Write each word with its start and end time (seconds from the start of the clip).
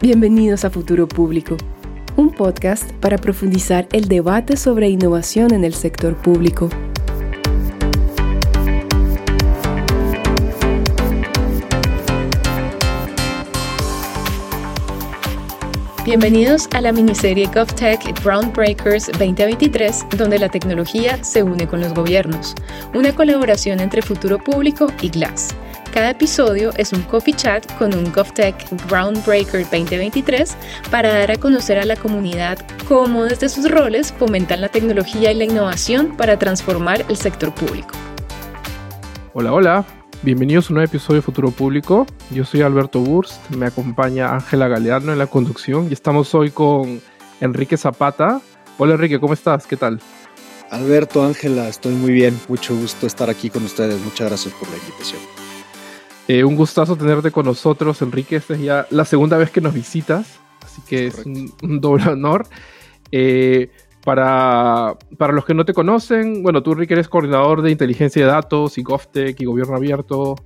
Bienvenidos 0.00 0.64
a 0.64 0.70
Futuro 0.70 1.08
Público, 1.08 1.56
un 2.14 2.30
podcast 2.30 2.92
para 3.00 3.18
profundizar 3.18 3.88
el 3.90 4.06
debate 4.06 4.56
sobre 4.56 4.88
innovación 4.88 5.52
en 5.52 5.64
el 5.64 5.74
sector 5.74 6.16
público. 6.16 6.70
Bienvenidos 16.04 16.68
a 16.74 16.80
la 16.80 16.92
miniserie 16.92 17.48
GovTech 17.52 18.22
Groundbreakers 18.22 19.06
2023, 19.18 20.06
donde 20.16 20.38
la 20.38 20.48
tecnología 20.48 21.24
se 21.24 21.42
une 21.42 21.66
con 21.66 21.80
los 21.80 21.92
gobiernos, 21.92 22.54
una 22.94 23.12
colaboración 23.12 23.80
entre 23.80 24.00
Futuro 24.02 24.38
Público 24.38 24.92
y 25.02 25.08
Glass. 25.08 25.56
Cada 25.92 26.10
episodio 26.10 26.70
es 26.76 26.92
un 26.92 27.02
coffee 27.02 27.34
chat 27.34 27.64
con 27.78 27.94
un 27.94 28.12
GovTech 28.12 28.54
Groundbreaker 28.88 29.62
2023 29.62 30.54
para 30.90 31.08
dar 31.08 31.30
a 31.30 31.36
conocer 31.36 31.78
a 31.78 31.84
la 31.84 31.96
comunidad 31.96 32.58
cómo 32.86 33.24
desde 33.24 33.48
sus 33.48 33.70
roles 33.70 34.12
fomentan 34.12 34.60
la 34.60 34.68
tecnología 34.68 35.32
y 35.32 35.34
la 35.34 35.44
innovación 35.44 36.14
para 36.16 36.38
transformar 36.38 37.04
el 37.08 37.16
sector 37.16 37.54
público. 37.54 37.88
Hola, 39.32 39.52
hola. 39.52 39.84
Bienvenidos 40.22 40.66
a 40.66 40.72
un 40.72 40.74
nuevo 40.74 40.90
episodio 40.90 41.16
de 41.16 41.22
Futuro 41.22 41.50
Público. 41.52 42.06
Yo 42.30 42.44
soy 42.44 42.60
Alberto 42.60 43.00
Burst, 43.00 43.48
me 43.50 43.66
acompaña 43.66 44.34
Ángela 44.34 44.68
Galeano 44.68 45.12
en 45.12 45.18
la 45.18 45.26
conducción 45.26 45.86
y 45.88 45.94
estamos 45.94 46.34
hoy 46.34 46.50
con 46.50 47.00
Enrique 47.40 47.76
Zapata. 47.76 48.42
Hola 48.76 48.94
Enrique, 48.94 49.18
¿cómo 49.18 49.32
estás? 49.32 49.66
¿Qué 49.66 49.76
tal? 49.76 50.00
Alberto, 50.70 51.24
Ángela, 51.24 51.66
estoy 51.68 51.94
muy 51.94 52.12
bien. 52.12 52.38
Mucho 52.48 52.76
gusto 52.76 53.06
estar 53.06 53.30
aquí 53.30 53.48
con 53.48 53.64
ustedes. 53.64 53.98
Muchas 54.04 54.28
gracias 54.28 54.52
por 54.54 54.68
la 54.68 54.76
invitación. 54.76 55.37
Eh, 56.28 56.44
un 56.44 56.56
gustazo 56.56 56.94
tenerte 56.94 57.30
con 57.30 57.46
nosotros, 57.46 58.02
Enrique. 58.02 58.36
Esta 58.36 58.52
es 58.52 58.60
ya 58.60 58.86
la 58.90 59.06
segunda 59.06 59.38
vez 59.38 59.50
que 59.50 59.62
nos 59.62 59.72
visitas, 59.72 60.38
así 60.62 60.82
que 60.86 61.06
es 61.06 61.24
un, 61.24 61.80
doble 61.80 62.06
honor. 62.10 62.46
Eh, 63.10 63.70
para, 64.04 64.94
para, 65.16 65.32
los 65.32 65.46
que 65.46 65.54
no 65.54 65.64
te 65.64 65.72
conocen, 65.72 66.42
bueno, 66.42 66.62
tú, 66.62 66.72
Enrique, 66.72 66.92
eres 66.92 67.08
coordinador 67.08 67.62
de 67.62 67.70
inteligencia 67.70 68.26
de 68.26 68.30
datos 68.30 68.76
y 68.76 68.82
GovTech 68.82 69.40
y 69.40 69.44
gobierno 69.46 69.76
abierto 69.76 70.36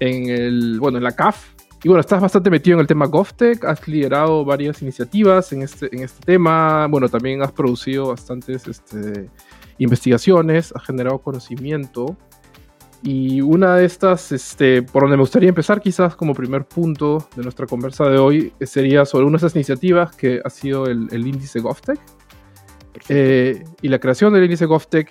en, 0.00 0.28
el, 0.28 0.80
bueno, 0.80 0.98
en 0.98 1.04
la 1.04 1.12
CAF. 1.12 1.54
Y 1.84 1.88
bueno, 1.88 2.00
estás 2.00 2.20
bastante 2.20 2.50
metido 2.50 2.74
en 2.74 2.80
el 2.80 2.86
tema 2.88 3.06
GovTech, 3.06 3.64
has 3.64 3.86
liderado 3.86 4.44
varias 4.44 4.82
iniciativas 4.82 5.52
en 5.52 5.62
este, 5.62 5.94
en 5.94 6.02
este 6.02 6.24
tema. 6.24 6.88
Bueno, 6.88 7.08
también 7.08 7.40
has 7.42 7.52
producido 7.52 8.08
bastantes 8.08 8.66
este, 8.66 9.30
investigaciones, 9.78 10.72
has 10.74 10.84
generado 10.84 11.18
conocimiento. 11.18 12.16
Y 13.02 13.40
una 13.40 13.76
de 13.76 13.86
estas, 13.86 14.30
este, 14.30 14.82
por 14.82 15.02
donde 15.02 15.16
me 15.16 15.22
gustaría 15.22 15.48
empezar 15.48 15.80
quizás 15.80 16.14
como 16.14 16.34
primer 16.34 16.66
punto 16.66 17.26
de 17.34 17.42
nuestra 17.42 17.66
conversa 17.66 18.08
de 18.08 18.18
hoy, 18.18 18.52
sería 18.60 19.06
sobre 19.06 19.24
una 19.24 19.32
de 19.32 19.38
esas 19.38 19.54
iniciativas 19.54 20.14
que 20.14 20.40
ha 20.44 20.50
sido 20.50 20.86
el, 20.86 21.08
índice 21.12 21.60
GovTech. 21.60 21.98
Eh, 23.08 23.64
y 23.80 23.88
la 23.88 23.98
creación 23.98 24.34
del 24.34 24.44
índice 24.44 24.66
GovTech. 24.66 25.10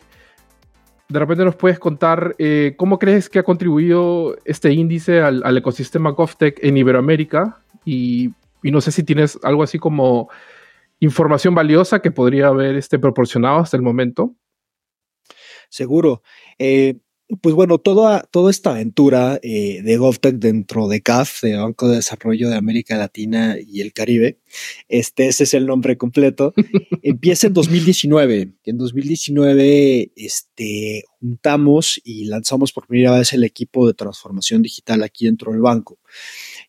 De 1.07 1.17
repente 1.17 1.43
nos 1.43 1.55
puedes 1.55 1.79
contar 1.79 2.35
eh, 2.37 2.75
cómo 2.77 2.99
crees 2.99 3.29
que 3.29 3.39
ha 3.39 3.43
contribuido 3.43 4.37
este 4.45 4.71
índice 4.71 5.21
al, 5.21 5.57
ecosistema 5.57 6.11
GovTech 6.11 6.59
en 6.63 6.77
Iberoamérica 6.77 7.63
y, 7.83 8.29
y, 8.61 8.69
no 8.69 8.81
sé 8.81 8.91
si 8.91 9.03
tienes 9.03 9.39
algo 9.41 9.63
así 9.63 9.79
como 9.79 10.29
información 10.99 11.55
valiosa 11.55 11.99
que 11.99 12.11
podría 12.11 12.47
haber 12.47 12.75
este, 12.75 12.99
proporcionado 12.99 13.57
hasta 13.57 13.77
el 13.77 13.83
momento. 13.83 14.35
Seguro. 15.69 16.21
Eh, 16.57 16.99
pues 17.41 17.53
bueno, 17.53 17.77
toda, 17.77 18.23
toda 18.31 18.49
esta 18.49 18.71
aventura 18.71 19.39
eh, 19.43 19.81
de 19.83 19.97
GovTech 19.97 20.35
dentro 20.35 20.87
de 20.87 21.01
CAF, 21.01 21.43
de 21.43 21.55
Banco 21.57 21.87
de 21.87 21.97
Desarrollo 21.97 22.49
de 22.49 22.55
América 22.55 22.97
Latina 22.97 23.57
y 23.59 23.81
el 23.81 23.93
Caribe, 23.93 24.39
este, 24.87 25.27
ese 25.27 25.43
es 25.43 25.53
el 25.53 25.67
nombre 25.67 25.95
completo, 25.95 26.53
empieza 27.03 27.47
en 27.47 27.53
2019. 27.53 28.53
En 28.63 28.77
2019 28.77 30.11
este, 30.15 31.03
juntamos 31.19 32.01
y 32.03 32.25
lanzamos 32.25 32.73
por 32.73 32.87
primera 32.87 33.17
vez 33.17 33.31
el 33.33 33.43
equipo 33.43 33.85
de 33.85 33.93
transformación 33.93 34.63
digital 34.63 35.03
aquí 35.03 35.25
dentro 35.25 35.51
del 35.51 35.61
banco 35.61 35.99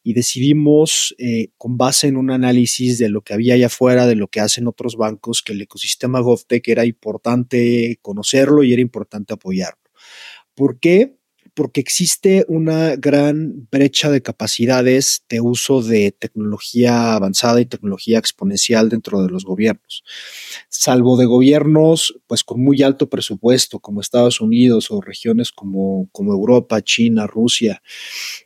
y 0.02 0.12
decidimos, 0.12 1.14
eh, 1.18 1.48
con 1.56 1.78
base 1.78 2.08
en 2.08 2.18
un 2.18 2.30
análisis 2.30 2.98
de 2.98 3.08
lo 3.08 3.22
que 3.22 3.32
había 3.32 3.54
allá 3.54 3.66
afuera, 3.66 4.06
de 4.06 4.16
lo 4.16 4.28
que 4.28 4.40
hacen 4.40 4.66
otros 4.66 4.96
bancos, 4.96 5.42
que 5.42 5.52
el 5.52 5.62
ecosistema 5.62 6.20
GovTech 6.20 6.68
era 6.68 6.84
importante 6.84 7.98
conocerlo 8.02 8.62
y 8.62 8.72
era 8.74 8.82
importante 8.82 9.32
apoyarlo. 9.32 9.79
¿Por 10.60 10.78
qué? 10.78 11.16
Porque 11.54 11.80
existe 11.80 12.44
una 12.46 12.94
gran 12.96 13.66
brecha 13.72 14.10
de 14.10 14.20
capacidades 14.20 15.24
de 15.30 15.40
uso 15.40 15.80
de 15.80 16.12
tecnología 16.12 17.14
avanzada 17.14 17.62
y 17.62 17.64
tecnología 17.64 18.18
exponencial 18.18 18.90
dentro 18.90 19.22
de 19.22 19.30
los 19.30 19.46
gobiernos. 19.46 20.04
Salvo 20.68 21.16
de 21.16 21.24
gobiernos, 21.24 22.20
pues 22.26 22.44
con 22.44 22.62
muy 22.62 22.82
alto 22.82 23.08
presupuesto, 23.08 23.78
como 23.78 24.02
Estados 24.02 24.42
Unidos 24.42 24.90
o 24.90 25.00
regiones 25.00 25.50
como, 25.50 26.10
como 26.12 26.34
Europa, 26.34 26.82
China, 26.82 27.26
Rusia, 27.26 27.82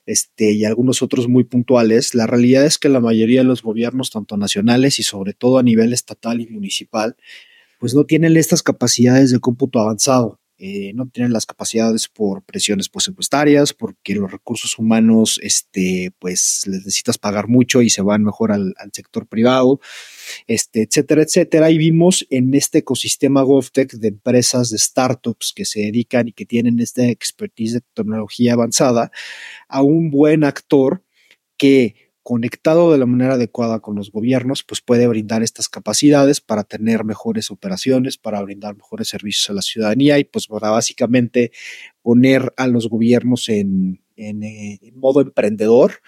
este, 0.07 0.53
y 0.53 0.65
algunos 0.65 1.03
otros 1.03 1.27
muy 1.27 1.43
puntuales, 1.43 2.15
la 2.15 2.29
realidad 2.29 2.65
es 2.65 2.79
que 2.79 2.89
la 2.89 3.01
mayoría 3.01 3.41
de 3.41 3.49
los 3.49 3.63
gobiernos, 3.63 4.13
tanto 4.13 4.37
nacionales 4.37 5.01
y 5.01 5.03
sobre 5.03 5.33
todo 5.33 5.59
a 5.59 5.65
nivel 5.65 5.93
estatal 5.93 6.41
y 6.41 6.47
municipal, 6.47 7.17
pues 7.81 7.93
no 7.93 8.05
tienen 8.05 8.37
estas 8.37 8.63
capacidades 8.63 9.33
de 9.33 9.41
cómputo 9.41 9.81
avanzado. 9.81 10.39
Eh, 10.57 10.93
no 10.95 11.07
tienen 11.09 11.33
las 11.33 11.47
capacidades 11.47 12.09
por 12.09 12.45
presiones 12.45 12.89
presupuestarias, 12.89 13.73
porque 13.73 14.15
los 14.15 14.31
recursos 14.31 14.79
humanos, 14.79 15.41
este, 15.43 16.13
pues 16.21 16.63
les 16.67 16.81
necesitas 16.81 17.19
pagar 17.19 17.49
mucho 17.49 17.83
y 17.83 17.91
se 17.91 18.03
van 18.03 18.23
mejor 18.23 18.53
al, 18.53 18.75
sector 18.93 19.27
privado, 19.27 19.81
este, 20.47 20.83
etcétera, 20.83 21.23
etcétera. 21.23 21.71
Y 21.71 21.79
vimos 21.79 22.25
en 22.31 22.55
este 22.55 22.79
ecosistema 22.79 23.43
GovTech 23.43 23.95
de 23.95 24.09
empresas, 24.09 24.71
de 24.71 24.79
startups 24.79 25.53
que 25.55 25.65
se 25.65 25.81
dedican 25.81 26.29
y 26.29 26.33
que 26.33 26.47
tienen 26.47 26.79
esta 26.79 27.05
expertise 27.05 27.75
de 27.75 27.81
tecnología 27.93 28.53
avanzada, 28.53 29.11
a 29.69 29.83
un 29.83 30.11
buen 30.11 30.45
actor 30.45 31.03
que 31.57 32.04
conectado 32.25 32.91
de 32.91 32.99
la 32.99 33.07
manera 33.07 33.35
adecuada 33.35 33.81
con 33.81 33.95
los 33.95 34.11
gobiernos, 34.11 34.65
pues 34.65 34.81
puede 34.81 35.07
brindar 35.07 35.43
estas 35.43 35.69
capacidades 35.69 36.41
para 36.41 36.65
tener 36.65 37.05
mejores 37.05 37.51
operaciones, 37.51 38.17
para 38.17 38.43
brindar 38.43 38.75
mejores 38.75 39.09
servicios 39.09 39.51
a 39.51 39.53
la 39.53 39.63
ciudadanía 39.63 40.19
y 40.19 40.25
pues 40.25 40.47
para 40.49 40.71
básicamente 40.71 41.53
poner 42.03 42.53
a 42.57 42.67
los 42.67 42.89
gobiernos 42.89 43.49
en, 43.51 44.01
eh, 44.17 44.79
modo 44.95 45.21
emprendedor 45.21 46.01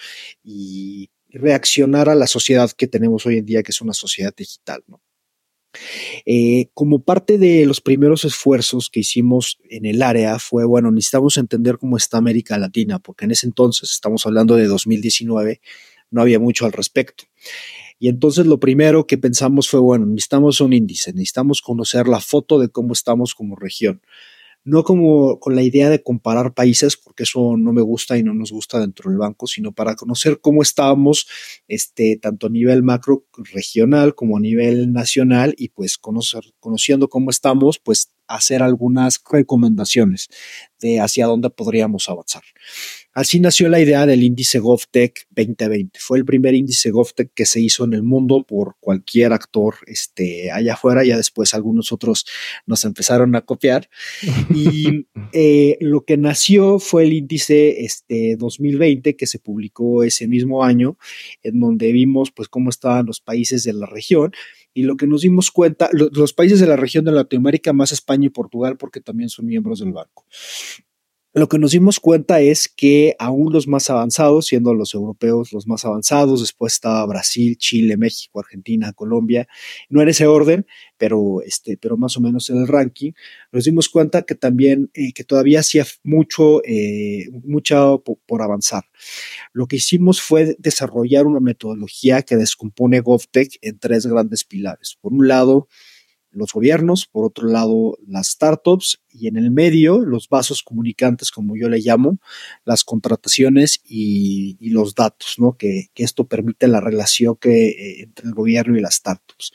y 0.43 1.11
reaccionar 1.29 2.09
a 2.09 2.15
la 2.15 2.27
sociedad 2.27 2.71
que 2.71 2.89
tenemos 2.89 3.27
hoy 3.27 3.37
en 3.37 3.45
día, 3.45 3.63
que 3.63 3.73
es 3.73 3.83
una 3.83 3.93
sociedad 3.93 4.35
digital, 4.35 4.83
eh, 6.25 6.71
como 6.73 7.03
parte 7.03 7.37
de 7.37 7.67
los 7.67 7.83
primeros 7.83 8.25
esfuerzos 8.25 8.89
que 8.89 9.01
hicimos 9.01 9.59
en 9.69 9.85
el 9.85 10.03
área 10.03 10.39
fue, 10.39 10.65
bueno, 10.65 10.91
necesitamos 10.91 11.37
entender 11.37 11.79
cómo 11.79 11.99
está 11.99 12.17
América 12.19 12.57
Latina, 12.59 12.99
porque 12.99 13.27
en 13.27 13.33
ese 13.33 13.47
entonces, 13.47 13.91
estamos 13.91 14.25
hablando 14.27 14.57
de 14.57 14.67
2019, 14.67 15.61
no 16.11 16.23
había 16.23 16.39
mucho 16.39 16.67
al 16.67 16.73
respecto. 16.73 17.25
Y 17.99 18.09
entonces 18.09 18.47
lo 18.47 18.61
primero 18.61 19.07
que 19.07 19.19
pensamos 19.19 19.69
fue, 19.69 19.81
bueno, 19.81 20.07
necesitamos 20.07 20.61
un 20.61 20.73
índice, 20.73 21.13
necesitamos 21.13 21.63
conocer 21.63 22.09
la 22.09 22.21
foto 22.21 22.59
de 22.59 22.69
cómo 22.69 22.93
estamos 22.93 23.35
como 23.35 23.57
región. 23.57 24.03
No 24.65 24.83
como 24.83 25.39
con 25.39 25.55
la 25.55 25.63
idea 25.63 25.89
de 25.89 26.03
comparar 26.03 26.53
países, 26.53 26.97
porque 26.97 27.23
eso 27.23 27.57
no 27.57 27.73
me 27.73 27.83
gusta 27.83 28.19
y 28.19 28.25
no 28.25 28.35
nos 28.35 28.51
gusta 28.51 28.81
dentro 28.81 29.09
del 29.09 29.19
banco, 29.19 29.47
sino 29.47 29.71
para 29.73 29.95
conocer 29.95 30.41
cómo 30.41 30.61
estábamos, 30.61 31.29
este, 31.69 32.19
tanto 32.21 32.49
a 32.49 32.51
nivel 32.51 32.83
macro 32.83 33.25
regional 33.53 34.17
como 34.17 34.37
a 34.37 34.41
nivel 34.41 34.93
nacional 34.93 35.55
y 35.57 35.69
pues 35.69 35.99
conocer, 35.99 36.43
conociendo 36.59 37.09
cómo 37.09 37.31
estamos, 37.31 37.79
pues 37.79 38.11
hacer 38.27 38.61
algunas 38.61 39.23
recomendaciones 39.31 40.29
de 40.81 40.99
hacia 40.99 41.27
dónde 41.27 41.49
podríamos 41.51 42.09
avanzar. 42.09 42.43
Así 43.17 43.41
nació 43.41 43.71
la 43.71 43.81
idea 43.81 44.05
del 44.05 44.23
índice 44.23 44.59
GovTech 44.59 45.27
2020. 45.31 45.99
Fue 46.03 46.19
el 46.19 46.27
primer 46.27 46.55
índice 46.55 46.91
GovTech 46.91 47.33
que 47.33 47.47
se 47.47 47.63
hizo 47.63 47.87
en 47.87 47.95
el 47.95 48.03
mundo 48.03 48.45
por 48.47 48.77
cualquier 48.79 49.33
actor 49.33 49.77
este, 49.87 50.51
allá 50.51 50.75
afuera. 50.75 51.03
Ya 51.03 51.17
después 51.17 51.55
algunos 51.55 51.93
otros 51.93 52.27
nos 52.67 52.85
empezaron 52.85 53.35
a 53.35 53.41
copiar. 53.41 53.89
Y 54.55 55.07
eh, 55.33 55.79
lo 55.81 56.05
que 56.05 56.19
nació 56.19 56.79
fue 56.79 57.05
el 57.05 57.15
índice 57.15 57.87
este, 57.87 58.37
2020 58.37 59.17
que 59.17 59.27
se 59.27 59.39
publicó 59.39 60.05
ese 60.05 60.29
mismo 60.29 60.63
año, 60.63 60.99
en 61.43 61.59
donde 61.59 61.93
vimos 61.93 62.33
pues 62.33 62.49
cómo 62.51 62.69
estaban 62.69 63.07
los 63.07 63.23
países 63.23 63.65
de 63.65 63.73
la 63.73 63.87
región 63.87 64.33
y 64.75 64.83
lo 64.83 64.99
que 64.99 65.07
nos 65.07 65.23
dimos 65.23 65.51
cuenta, 65.51 65.89
los 65.93 66.35
países 66.35 66.61
de 66.61 66.67
la 66.67 66.77
región 66.77 67.07
de 67.07 67.13
Latinoamérica, 67.13 67.73
más 67.73 67.93
España 67.93 68.27
y 68.27 68.29
Portugal, 68.29 68.77
porque 68.77 69.01
también 69.01 69.31
son 69.31 69.47
miembros 69.47 69.81
del 69.81 69.93
banco. 69.93 70.27
Lo 71.37 71.49
que 71.51 71.59
nos 71.59 71.73
dimos 71.73 72.01
cuenta 72.01 72.41
es 72.41 72.67
que 72.67 73.15
aún 73.19 73.53
los 73.53 73.69
más 73.69 73.91
avanzados, 73.91 74.47
siendo 74.47 74.73
los 74.73 74.95
europeos 74.95 75.53
los 75.53 75.67
más 75.67 75.85
avanzados, 75.85 76.41
después 76.41 76.73
estaba 76.73 77.05
Brasil, 77.05 77.59
Chile, 77.59 77.99
México, 77.99 78.41
Argentina, 78.41 78.95
Colombia, 78.95 79.47
no 79.91 80.01
en 80.01 80.09
ese 80.09 80.27
orden, 80.27 80.67
pero, 80.97 81.43
este, 81.43 81.77
pero 81.77 81.99
más 81.99 82.17
o 82.17 82.23
menos 82.23 82.49
en 82.49 82.57
el 82.57 82.67
ranking, 82.67 83.13
nos 83.53 83.65
dimos 83.65 83.91
cuenta 83.91 84.23
que 84.23 84.35
también, 84.35 84.91
eh, 84.95 85.13
que 85.13 85.25
todavía 85.25 85.61
hacía 85.61 85.85
mucho, 86.03 86.65
eh, 86.65 87.29
mucho 87.45 88.03
por, 88.27 88.41
avanzar. 88.41 88.85
Lo 89.53 89.67
que 89.67 89.77
hicimos 89.77 90.23
fue 90.23 90.57
desarrollar 90.59 91.27
una 91.27 91.41
metodología 91.41 92.23
que 92.23 92.37
descompone 92.37 93.01
GovTech 93.01 93.59
en 93.61 93.79
tres 93.79 94.07
grandes 94.07 94.45
pilares. 94.45 94.97
Por 95.03 95.13
un 95.13 95.29
lado, 95.29 95.69
los 96.37 96.53
gobiernos, 96.53 97.07
por 97.07 97.25
otro 97.25 97.49
lado 97.49 97.99
las 98.07 98.29
startups 98.29 99.01
y 99.09 99.29
en 99.29 99.37
el 99.37 99.51
medio 99.51 100.01
los 100.01 100.29
vasos 100.29 100.63
comunicantes, 100.63 101.31
como 101.31 101.57
yo 101.57 101.69
le 101.69 101.79
llamo, 101.79 102.19
las 102.65 102.85
contrataciones 102.85 103.81
y, 103.85 104.57
los 104.71 104.95
datos, 104.95 105.37
¿no? 105.39 105.57
Que, 105.57 105.89
esto 105.95 106.27
permite 106.27 106.69
la 106.69 106.81
relación 106.81 107.37
que, 107.37 107.69
eh, 107.69 108.03
entre 108.03 108.27
el 108.27 108.35
gobierno 108.35 108.77
y 108.77 108.81
las 108.83 108.97
startups. 108.97 109.53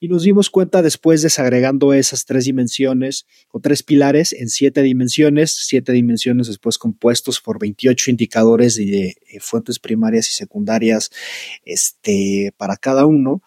Y 0.00 0.08
nos 0.08 0.24
dimos 0.24 0.50
cuenta 0.50 0.82
después 0.82 1.22
desagregando 1.22 1.92
esas 1.92 2.24
tres 2.24 2.44
dimensiones 2.46 3.26
o 3.52 3.60
tres 3.60 3.82
pilares 3.84 4.32
en 4.32 4.48
siete 4.48 4.82
dimensiones, 4.82 5.52
siete 5.52 5.92
dimensiones 5.92 6.48
después 6.48 6.78
compuestos 6.78 7.40
por 7.40 7.60
28 7.60 8.10
indicadores 8.10 8.74
de, 8.74 8.86
de 8.86 9.16
eh, 9.30 9.40
fuentes 9.40 9.78
primarias 9.78 10.28
y 10.28 10.32
secundarias 10.32 11.10
este, 11.64 12.52
para 12.56 12.76
cada 12.76 13.06
uno 13.06 13.42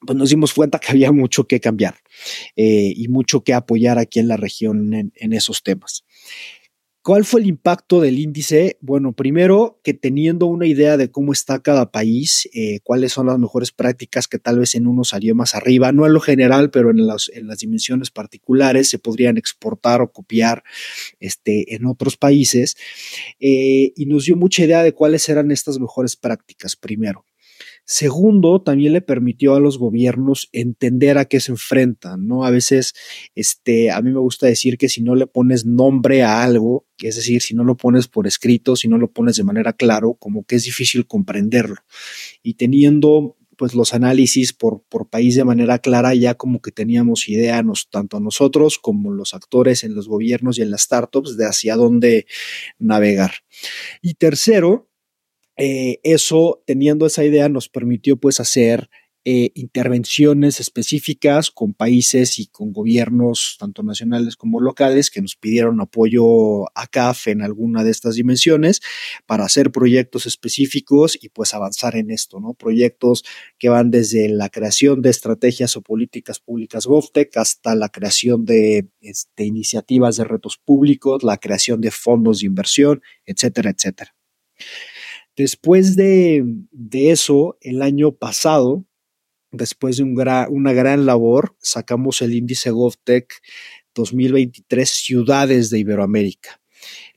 pues 0.00 0.16
nos 0.16 0.30
dimos 0.30 0.54
cuenta 0.54 0.78
que 0.78 0.92
había 0.92 1.12
mucho 1.12 1.44
que 1.44 1.60
cambiar 1.60 1.96
eh, 2.56 2.92
y 2.94 3.08
mucho 3.08 3.42
que 3.42 3.54
apoyar 3.54 3.98
aquí 3.98 4.20
en 4.20 4.28
la 4.28 4.36
región 4.36 4.94
en, 4.94 5.32
esos 5.32 5.62
temas. 5.62 6.04
¿Cuál 7.02 7.24
fue 7.24 7.40
el 7.40 7.46
impacto 7.46 8.00
del 8.00 8.18
índice? 8.18 8.76
Bueno, 8.80 9.12
primero 9.12 9.80
que 9.82 9.94
teniendo 9.94 10.46
una 10.46 10.66
idea 10.66 10.98
de 10.98 11.10
cómo 11.10 11.32
está 11.32 11.60
cada 11.60 11.90
país, 11.90 12.48
eh, 12.52 12.80
cuáles 12.82 13.12
son 13.12 13.28
las 13.28 13.38
mejores 13.38 13.72
prácticas 13.72 14.28
que 14.28 14.38
tal 14.38 14.58
vez 14.58 14.74
en 14.74 14.86
uno 14.86 15.04
salió 15.04 15.34
más 15.34 15.54
arriba, 15.54 15.90
no 15.90 16.06
en 16.06 16.12
lo 16.12 16.20
general, 16.20 16.70
pero 16.70 16.90
en 16.90 17.06
las, 17.06 17.30
en 17.32 17.46
las 17.46 17.58
dimensiones 17.58 18.10
particulares 18.10 18.90
se 18.90 18.98
podrían 18.98 19.38
exportar 19.38 20.02
o 20.02 20.12
copiar 20.12 20.64
este, 21.18 21.74
en 21.74 21.86
otros 21.86 22.18
países. 22.18 22.76
Eh, 23.40 23.92
y 23.96 24.04
nos 24.06 24.26
dio 24.26 24.36
mucha 24.36 24.64
idea 24.64 24.82
de 24.82 24.92
cuáles 24.92 25.28
eran 25.30 25.50
estas 25.50 25.78
mejores 25.78 26.14
prácticas, 26.14 26.76
primero. 26.76 27.24
Segundo, 27.90 28.60
también 28.60 28.92
le 28.92 29.00
permitió 29.00 29.54
a 29.54 29.60
los 29.60 29.78
gobiernos 29.78 30.50
entender 30.52 31.16
a 31.16 31.24
qué 31.24 31.40
se 31.40 31.52
enfrentan, 31.52 32.26
¿no? 32.26 32.44
A 32.44 32.50
veces, 32.50 32.92
este, 33.34 33.90
a 33.90 34.02
mí 34.02 34.10
me 34.10 34.20
gusta 34.20 34.46
decir 34.46 34.76
que 34.76 34.90
si 34.90 35.02
no 35.02 35.14
le 35.14 35.26
pones 35.26 35.64
nombre 35.64 36.22
a 36.22 36.42
algo, 36.42 36.86
es 37.02 37.16
decir, 37.16 37.40
si 37.40 37.54
no 37.54 37.64
lo 37.64 37.78
pones 37.78 38.06
por 38.06 38.26
escrito, 38.26 38.76
si 38.76 38.88
no 38.88 38.98
lo 38.98 39.10
pones 39.10 39.36
de 39.36 39.44
manera 39.44 39.72
claro, 39.72 40.12
como 40.20 40.44
que 40.44 40.56
es 40.56 40.64
difícil 40.64 41.06
comprenderlo. 41.06 41.76
Y 42.42 42.54
teniendo 42.54 43.38
pues 43.56 43.74
los 43.74 43.94
análisis 43.94 44.52
por, 44.52 44.82
por 44.90 45.08
país 45.08 45.34
de 45.34 45.44
manera 45.44 45.78
clara, 45.78 46.14
ya 46.14 46.34
como 46.34 46.60
que 46.60 46.72
teníamos 46.72 47.26
idea, 47.26 47.62
nos, 47.62 47.88
tanto 47.88 48.20
nosotros 48.20 48.78
como 48.78 49.10
los 49.12 49.32
actores 49.32 49.82
en 49.82 49.94
los 49.94 50.08
gobiernos 50.08 50.58
y 50.58 50.62
en 50.62 50.70
las 50.70 50.82
startups, 50.82 51.38
de 51.38 51.46
hacia 51.46 51.74
dónde 51.74 52.26
navegar. 52.78 53.32
Y 54.02 54.14
tercero, 54.14 54.87
eh, 55.58 56.00
eso, 56.04 56.62
teniendo 56.66 57.06
esa 57.06 57.24
idea, 57.24 57.48
nos 57.48 57.68
permitió 57.68 58.16
pues 58.16 58.40
hacer 58.40 58.88
eh, 59.24 59.50
intervenciones 59.56 60.60
específicas 60.60 61.50
con 61.50 61.74
países 61.74 62.38
y 62.38 62.46
con 62.46 62.72
gobiernos, 62.72 63.56
tanto 63.58 63.82
nacionales 63.82 64.36
como 64.36 64.60
locales, 64.60 65.10
que 65.10 65.20
nos 65.20 65.36
pidieron 65.36 65.80
apoyo 65.82 66.64
a 66.74 66.86
CAF 66.86 67.26
en 67.26 67.42
alguna 67.42 67.84
de 67.84 67.90
estas 67.90 68.14
dimensiones 68.14 68.80
para 69.26 69.44
hacer 69.44 69.70
proyectos 69.70 70.24
específicos 70.24 71.18
y 71.20 71.28
pues 71.28 71.52
avanzar 71.52 71.96
en 71.96 72.10
esto, 72.10 72.40
¿no? 72.40 72.54
Proyectos 72.54 73.24
que 73.58 73.68
van 73.68 73.90
desde 73.90 74.28
la 74.30 74.48
creación 74.48 75.02
de 75.02 75.10
estrategias 75.10 75.76
o 75.76 75.82
políticas 75.82 76.40
públicas 76.40 76.86
GovTech 76.86 77.36
hasta 77.36 77.74
la 77.74 77.90
creación 77.90 78.46
de 78.46 78.88
este, 79.02 79.44
iniciativas 79.44 80.16
de 80.16 80.24
retos 80.24 80.56
públicos, 80.56 81.22
la 81.22 81.36
creación 81.36 81.82
de 81.82 81.90
fondos 81.90 82.38
de 82.40 82.46
inversión, 82.46 83.02
etcétera, 83.26 83.70
etcétera. 83.76 84.14
Después 85.38 85.94
de, 85.94 86.44
eso, 86.92 87.56
el 87.60 87.80
año 87.80 88.10
pasado, 88.10 88.84
después 89.52 89.98
de 89.98 90.02
una 90.02 90.72
gran 90.72 91.06
labor, 91.06 91.56
sacamos 91.60 92.22
el 92.22 92.34
índice 92.34 92.72
GovTech 92.72 93.32
2023 93.94 94.90
Ciudades 94.90 95.70
de 95.70 95.78
Iberoamérica. 95.78 96.60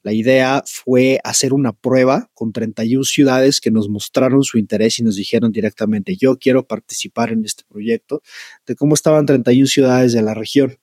La 0.03 0.13
idea 0.13 0.63
fue 0.67 1.19
hacer 1.23 1.51
una 1.51 1.73
prueba 1.73 2.29
con 2.35 2.53
31 2.53 3.03
ciudades 3.05 3.59
que 3.59 3.71
nos 3.71 3.89
mostraron 3.89 4.43
su 4.43 4.59
interés 4.59 4.99
y 4.99 5.03
nos 5.03 5.15
dijeron 5.15 5.51
directamente, 5.51 6.15
yo 6.15 6.37
quiero 6.37 6.67
participar 6.67 7.31
en 7.31 7.43
este 7.43 7.63
proyecto, 7.67 8.21
de 8.67 8.75
cómo 8.75 8.93
estaban 8.93 9.25
31 9.25 9.65
ciudades 9.65 10.13
de 10.13 10.21
la 10.21 10.35
región. 10.35 10.77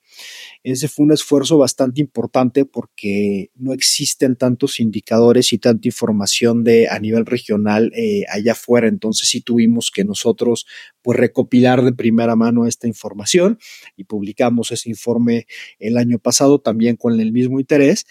Ese 0.62 0.88
fue 0.88 1.04
un 1.06 1.12
esfuerzo 1.12 1.58
bastante 1.58 2.00
importante 2.00 2.64
porque 2.64 3.50
no 3.54 3.72
existen 3.72 4.36
tantos 4.36 4.80
indicadores 4.80 5.52
y 5.52 5.58
tanta 5.58 5.88
información 5.88 6.64
de 6.64 6.88
a 6.88 6.98
nivel 6.98 7.26
regional 7.26 7.92
eh, 7.94 8.24
allá 8.28 8.52
afuera. 8.52 8.88
Entonces 8.88 9.28
sí 9.28 9.40
tuvimos 9.40 9.90
que 9.90 10.04
nosotros 10.04 10.66
pues 11.02 11.18
recopilar 11.18 11.82
de 11.82 11.92
primera 11.92 12.36
mano 12.36 12.66
esta 12.66 12.86
información 12.86 13.58
y 13.96 14.04
publicamos 14.04 14.72
ese 14.72 14.90
informe 14.90 15.46
el 15.78 15.96
año 15.96 16.18
pasado 16.18 16.60
también 16.60 16.96
con 16.96 17.20
el 17.20 17.32
mismo 17.32 17.60
interés. 17.60 18.06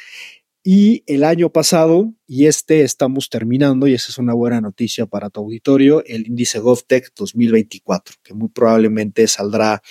Y 0.70 1.06
el 1.08 1.24
año 1.24 1.50
pasado, 1.50 2.12
y 2.28 2.48
este 2.48 2.82
estamos 2.82 3.30
terminando, 3.30 3.88
y 3.88 3.94
esa 3.94 4.12
es 4.12 4.18
una 4.18 4.34
buena 4.34 4.60
noticia 4.60 5.06
para 5.06 5.30
tu 5.30 5.40
auditorio, 5.40 6.04
el 6.06 6.28
índice 6.28 6.60
GovTech 6.60 7.14
2024, 7.16 8.16
que 8.22 8.34
muy 8.34 8.50
probablemente 8.50 9.28
saldrá 9.28 9.82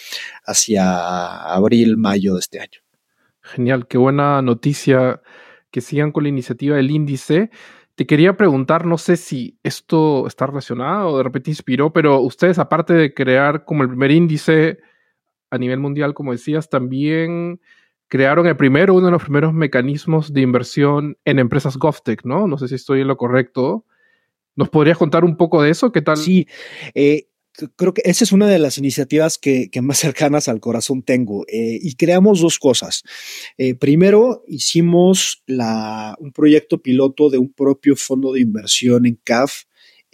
hacia 0.44 1.44
abril, 1.44 1.96
mayo 1.96 2.34
de 2.34 2.40
este 2.40 2.60
año. 2.60 2.80
Genial, 3.40 3.86
qué 3.88 3.96
buena 3.96 4.42
noticia 4.42 5.22
que 5.70 5.80
sigan 5.80 6.12
con 6.12 6.24
la 6.24 6.28
iniciativa 6.28 6.76
del 6.76 6.90
índice. 6.90 7.48
Te 7.94 8.04
quería 8.06 8.36
preguntar, 8.36 8.84
no 8.84 8.98
sé 8.98 9.16
si 9.16 9.58
esto 9.62 10.26
está 10.26 10.46
relacionado 10.46 11.08
o 11.08 11.16
de 11.16 11.24
repente 11.24 11.50
inspiró, 11.50 11.90
pero 11.90 12.20
ustedes, 12.20 12.58
aparte 12.58 12.92
de 12.92 13.14
crear 13.14 13.64
como 13.64 13.82
el 13.82 13.88
primer 13.88 14.10
índice 14.10 14.80
a 15.50 15.56
nivel 15.56 15.80
mundial, 15.80 16.12
como 16.12 16.32
decías, 16.32 16.68
también 16.68 17.62
crearon 18.08 18.46
el 18.46 18.56
primero, 18.56 18.94
uno 18.94 19.06
de 19.06 19.12
los 19.12 19.22
primeros 19.22 19.52
mecanismos 19.52 20.32
de 20.32 20.40
inversión 20.40 21.18
en 21.24 21.38
empresas 21.38 21.76
GovTech, 21.76 22.24
¿no? 22.24 22.46
No 22.46 22.58
sé 22.58 22.68
si 22.68 22.74
estoy 22.74 23.00
en 23.00 23.08
lo 23.08 23.16
correcto. 23.16 23.84
¿Nos 24.54 24.68
podrías 24.70 24.98
contar 24.98 25.24
un 25.24 25.36
poco 25.36 25.62
de 25.62 25.70
eso? 25.70 25.92
¿Qué 25.92 26.02
tal? 26.02 26.16
Sí, 26.16 26.46
eh, 26.94 27.28
creo 27.76 27.94
que 27.94 28.02
esa 28.04 28.24
es 28.24 28.32
una 28.32 28.46
de 28.46 28.58
las 28.58 28.78
iniciativas 28.78 29.38
que, 29.38 29.70
más 29.82 29.98
cercanas 29.98 30.48
al 30.48 30.60
corazón 30.60 31.02
tengo. 31.02 31.44
Eh, 31.48 31.78
y 31.80 31.94
creamos 31.94 32.40
dos 32.40 32.58
cosas. 32.58 33.02
Eh, 33.58 33.74
primero, 33.74 34.44
hicimos 34.46 35.42
la, 35.46 36.16
un 36.18 36.32
proyecto 36.32 36.80
piloto 36.80 37.30
de 37.30 37.38
un 37.38 37.52
propio 37.52 37.96
fondo 37.96 38.32
de 38.32 38.40
inversión 38.40 39.06
en 39.06 39.18
CAF 39.22 39.64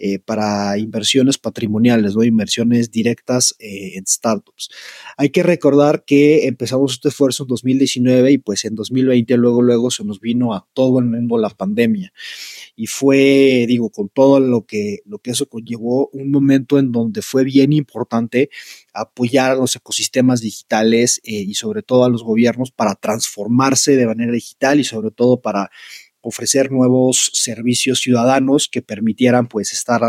eh, 0.05 0.19
para 0.19 0.77
inversiones 0.77 1.37
patrimoniales, 1.37 2.13
¿no? 2.17 2.25
inversiones 2.25 2.91
directas 2.91 3.55
eh, 3.57 3.93
en 3.95 4.05
startups. 4.05 4.67
Hay 5.15 5.29
que 5.29 5.43
recordar 5.43 6.03
que 6.03 6.45
empezamos 6.45 6.91
este 6.91 7.07
esfuerzo 7.07 7.43
en 7.43 7.47
2019 7.47 8.33
y 8.33 8.37
pues 8.37 8.65
en 8.65 8.75
2020 8.75 9.37
luego, 9.37 9.61
luego 9.61 9.89
se 9.91 10.03
nos 10.03 10.19
vino 10.19 10.53
a 10.53 10.67
todo 10.73 10.99
el 10.99 11.05
mundo 11.05 11.37
la 11.37 11.51
pandemia. 11.51 12.11
Y 12.75 12.87
fue, 12.87 13.63
digo, 13.65 13.91
con 13.91 14.09
todo 14.09 14.41
lo 14.41 14.65
que, 14.65 14.99
lo 15.05 15.19
que 15.19 15.31
eso 15.31 15.47
conllevó, 15.47 16.09
un 16.11 16.31
momento 16.31 16.79
en 16.79 16.91
donde 16.91 17.21
fue 17.21 17.45
bien 17.45 17.71
importante 17.71 18.49
apoyar 18.93 19.51
a 19.51 19.55
los 19.55 19.73
ecosistemas 19.77 20.41
digitales 20.41 21.21
eh, 21.23 21.31
y 21.31 21.53
sobre 21.53 21.81
todo 21.81 22.03
a 22.03 22.09
los 22.09 22.23
gobiernos 22.23 22.71
para 22.71 22.95
transformarse 22.95 23.95
de 23.95 24.05
manera 24.05 24.33
digital 24.33 24.81
y 24.81 24.83
sobre 24.83 25.11
todo 25.11 25.39
para 25.39 25.71
ofrecer 26.23 26.71
nuevos 26.71 27.29
servicios 27.33 27.99
ciudadanos 27.99 28.69
que 28.69 28.81
permitieran 28.81 29.47
pues 29.47 29.73
estar, 29.73 30.01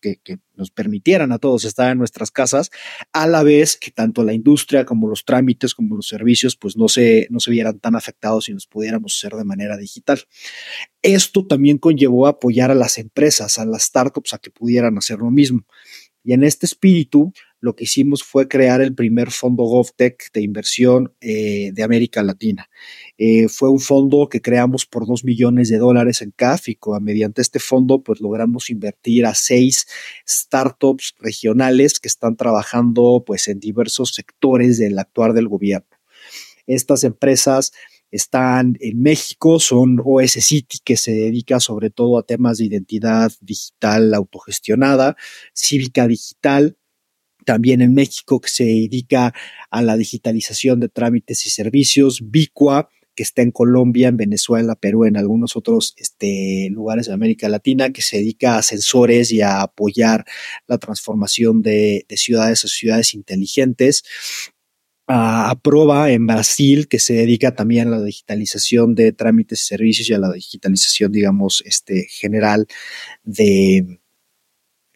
que, 0.00 0.18
nos 0.54 0.70
permitieran 0.70 1.30
a 1.30 1.38
todos 1.38 1.64
estar 1.64 1.92
en 1.92 1.98
nuestras 1.98 2.30
casas, 2.30 2.70
a 3.12 3.26
la 3.26 3.42
vez 3.42 3.76
que 3.76 3.90
tanto 3.90 4.24
la 4.24 4.32
industria 4.32 4.86
como 4.86 5.08
los 5.08 5.24
trámites 5.24 5.74
como 5.74 5.94
los 5.94 6.08
servicios 6.08 6.56
pues 6.56 6.76
no 6.76 6.88
se, 6.88 7.26
no 7.30 7.38
se 7.38 7.50
vieran 7.50 7.78
tan 7.78 7.94
afectados 7.94 8.48
y 8.48 8.54
nos 8.54 8.66
pudiéramos 8.66 9.14
hacer 9.14 9.36
de 9.36 9.44
manera 9.44 9.76
digital. 9.76 10.22
Esto 11.02 11.46
también 11.46 11.76
conllevó 11.76 12.26
a 12.26 12.30
apoyar 12.30 12.70
a 12.70 12.74
las 12.74 12.96
empresas, 12.96 13.58
a 13.58 13.66
las 13.66 13.82
startups 13.82 14.32
a 14.32 14.38
que 14.38 14.50
pudieran 14.50 14.96
hacer 14.96 15.18
lo 15.18 15.30
mismo. 15.30 15.66
Y 16.24 16.32
en 16.32 16.44
este 16.44 16.64
espíritu, 16.64 17.32
lo 17.62 17.76
que 17.76 17.84
hicimos 17.84 18.24
fue 18.24 18.48
crear 18.48 18.82
el 18.82 18.92
primer 18.92 19.30
fondo 19.30 19.62
GovTech 19.62 20.32
de 20.32 20.42
inversión 20.42 21.14
eh, 21.20 21.70
de 21.72 21.82
América 21.84 22.22
Latina. 22.24 22.68
Eh, 23.16 23.48
fue 23.48 23.70
un 23.70 23.78
fondo 23.78 24.28
que 24.28 24.42
creamos 24.42 24.84
por 24.84 25.06
dos 25.06 25.24
millones 25.24 25.68
de 25.68 25.78
dólares 25.78 26.22
en 26.22 26.34
y 26.66 26.76
mediante 27.00 27.40
este 27.40 27.60
fondo 27.60 28.02
pues 28.02 28.20
logramos 28.20 28.68
invertir 28.68 29.26
a 29.26 29.34
seis 29.34 29.86
startups 30.28 31.14
regionales 31.20 32.00
que 32.00 32.08
están 32.08 32.36
trabajando 32.36 33.22
pues 33.24 33.46
en 33.46 33.60
diversos 33.60 34.12
sectores 34.12 34.78
del 34.78 34.98
actuar 34.98 35.32
del 35.32 35.46
gobierno. 35.46 35.86
Estas 36.66 37.04
empresas 37.04 37.72
están 38.10 38.76
en 38.80 39.00
México, 39.00 39.60
son 39.60 40.00
OS 40.04 40.32
City, 40.32 40.78
que 40.84 40.96
se 40.96 41.12
dedica 41.12 41.60
sobre 41.60 41.90
todo 41.90 42.18
a 42.18 42.24
temas 42.24 42.58
de 42.58 42.64
identidad 42.64 43.32
digital 43.40 44.12
autogestionada, 44.14 45.16
Cívica 45.54 46.08
Digital, 46.08 46.76
también 47.44 47.82
en 47.82 47.94
México, 47.94 48.40
que 48.40 48.48
se 48.48 48.64
dedica 48.64 49.32
a 49.70 49.82
la 49.82 49.96
digitalización 49.96 50.80
de 50.80 50.88
trámites 50.88 51.46
y 51.46 51.50
servicios, 51.50 52.20
Bicua, 52.30 52.88
que 53.14 53.22
está 53.22 53.42
en 53.42 53.50
Colombia, 53.50 54.08
en 54.08 54.16
Venezuela, 54.16 54.74
Perú, 54.74 55.04
en 55.04 55.16
algunos 55.16 55.56
otros 55.56 55.94
este, 55.96 56.68
lugares 56.70 57.06
de 57.06 57.12
América 57.12 57.48
Latina, 57.48 57.90
que 57.90 58.02
se 58.02 58.18
dedica 58.18 58.56
a 58.56 58.62
sensores 58.62 59.32
y 59.32 59.42
a 59.42 59.62
apoyar 59.62 60.24
la 60.66 60.78
transformación 60.78 61.62
de, 61.62 62.06
ciudades 62.16 62.64
a 62.64 62.68
ciudades 62.68 63.14
inteligentes. 63.14 64.04
A, 65.08 65.58
Proba 65.62 66.10
en 66.10 66.26
Brasil, 66.26 66.88
que 66.88 66.98
se 66.98 67.14
dedica 67.14 67.54
también 67.54 67.88
a 67.88 67.98
la 67.98 68.02
digitalización 68.02 68.94
de 68.94 69.12
trámites 69.12 69.62
y 69.62 69.66
servicios 69.66 70.08
y 70.08 70.14
a 70.14 70.18
la 70.18 70.32
digitalización, 70.32 71.12
digamos, 71.12 71.62
este, 71.66 72.06
general 72.08 72.66
de, 73.24 74.00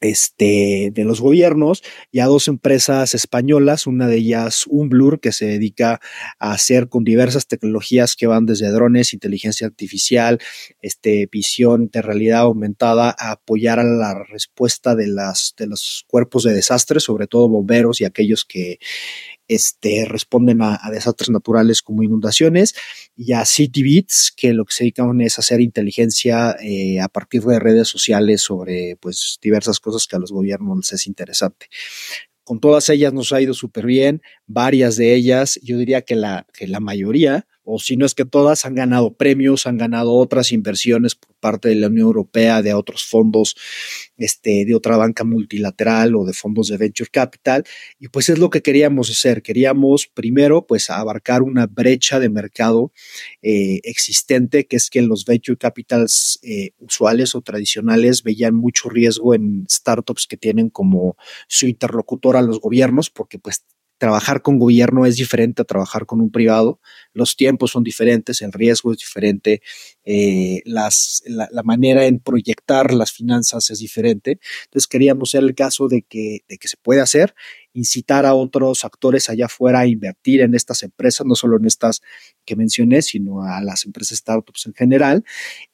este, 0.00 0.90
de 0.92 1.04
los 1.04 1.20
gobiernos 1.20 1.82
y 2.12 2.20
a 2.20 2.26
dos 2.26 2.48
empresas 2.48 3.14
españolas, 3.14 3.86
una 3.86 4.08
de 4.08 4.16
ellas 4.16 4.66
Umblur, 4.66 5.20
que 5.20 5.32
se 5.32 5.46
dedica 5.46 6.00
a 6.38 6.52
hacer 6.52 6.88
con 6.88 7.04
diversas 7.04 7.46
tecnologías 7.46 8.16
que 8.16 8.26
van 8.26 8.46
desde 8.46 8.70
drones, 8.70 9.14
inteligencia 9.14 9.66
artificial, 9.66 10.38
este, 10.82 11.28
visión 11.30 11.88
de 11.92 12.02
realidad 12.02 12.40
aumentada, 12.40 13.14
a 13.18 13.32
apoyar 13.32 13.80
a 13.80 13.84
la 13.84 14.24
respuesta 14.24 14.94
de, 14.94 15.06
las, 15.06 15.54
de 15.56 15.66
los 15.66 16.04
cuerpos 16.08 16.44
de 16.44 16.54
desastre, 16.54 17.00
sobre 17.00 17.26
todo 17.26 17.48
bomberos 17.48 18.00
y 18.00 18.04
aquellos 18.04 18.44
que 18.44 18.78
este, 19.48 20.04
responden 20.06 20.62
a, 20.62 20.80
desastres 20.90 21.30
naturales 21.30 21.82
como 21.82 22.02
inundaciones, 22.02 22.74
y 23.16 23.32
a 23.32 23.44
CityBits, 23.44 24.32
que 24.36 24.52
lo 24.52 24.64
que 24.64 24.74
se 24.74 24.84
dedican 24.84 25.20
es 25.20 25.38
hacer 25.38 25.60
inteligencia 25.60 26.56
eh, 26.60 27.00
a 27.00 27.08
partir 27.08 27.42
de 27.42 27.58
redes 27.58 27.88
sociales 27.88 28.42
sobre 28.42 28.96
pues, 29.00 29.38
diversas 29.40 29.80
cosas 29.80 30.06
que 30.06 30.16
a 30.16 30.18
los 30.18 30.32
gobiernos 30.32 30.76
les 30.78 30.92
es 30.92 31.06
interesante. 31.06 31.66
Con 32.44 32.60
todas 32.60 32.88
ellas 32.90 33.12
nos 33.12 33.32
ha 33.32 33.40
ido 33.40 33.54
súper 33.54 33.86
bien, 33.86 34.22
varias 34.46 34.96
de 34.96 35.14
ellas, 35.14 35.58
yo 35.62 35.78
diría 35.78 36.02
que 36.02 36.14
la, 36.14 36.46
que 36.52 36.68
la 36.68 36.78
mayoría, 36.78 37.46
o 37.66 37.78
si 37.78 37.96
no 37.96 38.06
es 38.06 38.14
que 38.14 38.24
todas 38.24 38.64
han 38.64 38.74
ganado 38.74 39.14
premios, 39.14 39.66
han 39.66 39.76
ganado 39.76 40.14
otras 40.14 40.52
inversiones 40.52 41.14
por 41.16 41.34
parte 41.34 41.68
de 41.68 41.74
la 41.74 41.88
Unión 41.88 42.06
Europea, 42.06 42.62
de 42.62 42.72
otros 42.72 43.04
fondos, 43.04 43.56
este, 44.16 44.64
de 44.64 44.74
otra 44.74 44.96
banca 44.96 45.24
multilateral 45.24 46.14
o 46.14 46.24
de 46.24 46.32
fondos 46.32 46.68
de 46.68 46.76
venture 46.76 47.10
capital. 47.10 47.64
Y 47.98 48.08
pues 48.08 48.28
es 48.28 48.38
lo 48.38 48.50
que 48.50 48.62
queríamos 48.62 49.10
hacer. 49.10 49.42
Queríamos 49.42 50.06
primero 50.06 50.66
pues 50.66 50.90
abarcar 50.90 51.42
una 51.42 51.66
brecha 51.66 52.20
de 52.20 52.28
mercado 52.28 52.92
eh, 53.42 53.80
existente, 53.82 54.66
que 54.66 54.76
es 54.76 54.88
que 54.88 55.02
los 55.02 55.24
venture 55.24 55.58
capitals 55.58 56.38
eh, 56.42 56.70
usuales 56.78 57.34
o 57.34 57.42
tradicionales 57.42 58.22
veían 58.22 58.54
mucho 58.54 58.88
riesgo 58.88 59.34
en 59.34 59.66
startups 59.68 60.26
que 60.26 60.36
tienen 60.36 60.70
como 60.70 61.16
su 61.48 61.66
interlocutor 61.66 62.36
a 62.36 62.42
los 62.42 62.60
gobiernos, 62.60 63.10
porque 63.10 63.38
pues 63.38 63.64
trabajar 63.98 64.42
con 64.42 64.58
gobierno 64.58 65.06
es 65.06 65.16
diferente 65.16 65.62
a 65.62 65.64
trabajar 65.64 66.06
con 66.06 66.20
un 66.20 66.30
privado, 66.30 66.80
los 67.12 67.36
tiempos 67.36 67.70
son 67.70 67.82
diferentes, 67.82 68.42
el 68.42 68.52
riesgo 68.52 68.92
es 68.92 68.98
diferente, 68.98 69.62
eh, 70.04 70.62
las, 70.64 71.22
la, 71.26 71.62
manera 71.62 72.06
en 72.06 72.20
proyectar 72.20 72.92
las 72.92 73.12
finanzas 73.12 73.70
es 73.70 73.78
diferente. 73.78 74.38
Entonces 74.66 74.86
queríamos 74.86 75.30
ser 75.30 75.42
el 75.42 75.54
caso 75.54 75.88
de 75.88 76.02
que, 76.02 76.40
de 76.48 76.58
que 76.58 76.68
se 76.68 76.76
puede 76.76 77.00
hacer 77.00 77.34
incitar 77.76 78.24
a 78.26 78.34
otros 78.34 78.84
actores 78.84 79.28
allá 79.28 79.46
afuera 79.46 79.80
a 79.80 79.86
invertir 79.86 80.40
en 80.40 80.54
estas 80.54 80.82
empresas, 80.82 81.26
no 81.26 81.34
solo 81.34 81.58
en 81.58 81.66
estas 81.66 82.02
que 82.44 82.56
mencioné, 82.56 83.02
sino 83.02 83.42
a 83.42 83.60
las 83.60 83.84
empresas 83.84 84.18
startups 84.18 84.66
en 84.66 84.74
general, 84.74 85.24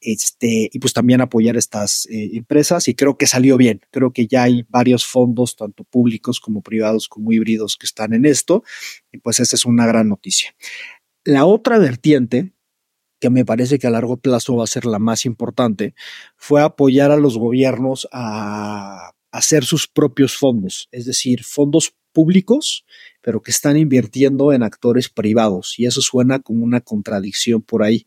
este, 0.01 0.69
y 0.73 0.79
pues 0.79 0.93
también 0.93 1.21
apoyar 1.21 1.57
estas 1.57 2.07
eh, 2.07 2.31
empresas 2.35 2.89
y 2.89 2.95
creo 2.95 3.17
que 3.17 3.27
salió 3.27 3.57
bien, 3.57 3.81
creo 3.91 4.13
que 4.13 4.27
ya 4.27 4.45
hay 4.45 4.65
varios 4.69 5.07
fondos, 5.07 5.57
tanto 5.57 5.85
públicos 5.85 6.41
como 6.41 6.61
privados 6.61 7.09
como 7.09 7.33
híbridos 7.33 7.77
que 7.77 7.87
están 7.87 8.13
en 8.13 8.27
esto, 8.27 8.65
y 9.13 9.19
pues 9.19 9.41
esa 9.41 9.57
es 9.57 9.65
una 9.65 9.87
gran 9.87 10.09
noticia. 10.09 10.55
La 11.25 11.45
otra 11.45 11.79
vertiente 11.79 12.53
que 13.21 13.31
me 13.31 13.45
parece 13.45 13.79
que 13.79 13.87
a 13.87 13.91
largo 13.91 14.17
plazo 14.17 14.57
va 14.57 14.65
a 14.65 14.67
ser 14.67 14.85
la 14.85 14.99
más 14.99 15.27
importante, 15.27 15.95
fue 16.37 16.61
apoyar 16.61 17.13
a 17.13 17.17
los 17.17 17.39
gobiernos 17.39 18.09
a 18.11 19.13
hacer 19.33 19.65
sus 19.65 19.89
propios 19.89 20.37
fondos, 20.37 20.89
es 20.93 21.07
decir, 21.07 21.43
fondos 21.43 21.95
públicos, 22.13 22.85
pero 23.23 23.41
que 23.41 23.51
están 23.51 23.77
invirtiendo 23.77 24.53
en 24.53 24.63
actores 24.63 25.09
privados. 25.09 25.75
Y 25.79 25.87
eso 25.87 26.03
suena 26.03 26.41
como 26.41 26.63
una 26.65 26.81
contradicción 26.81 27.63
por 27.63 27.83
ahí. 27.83 28.07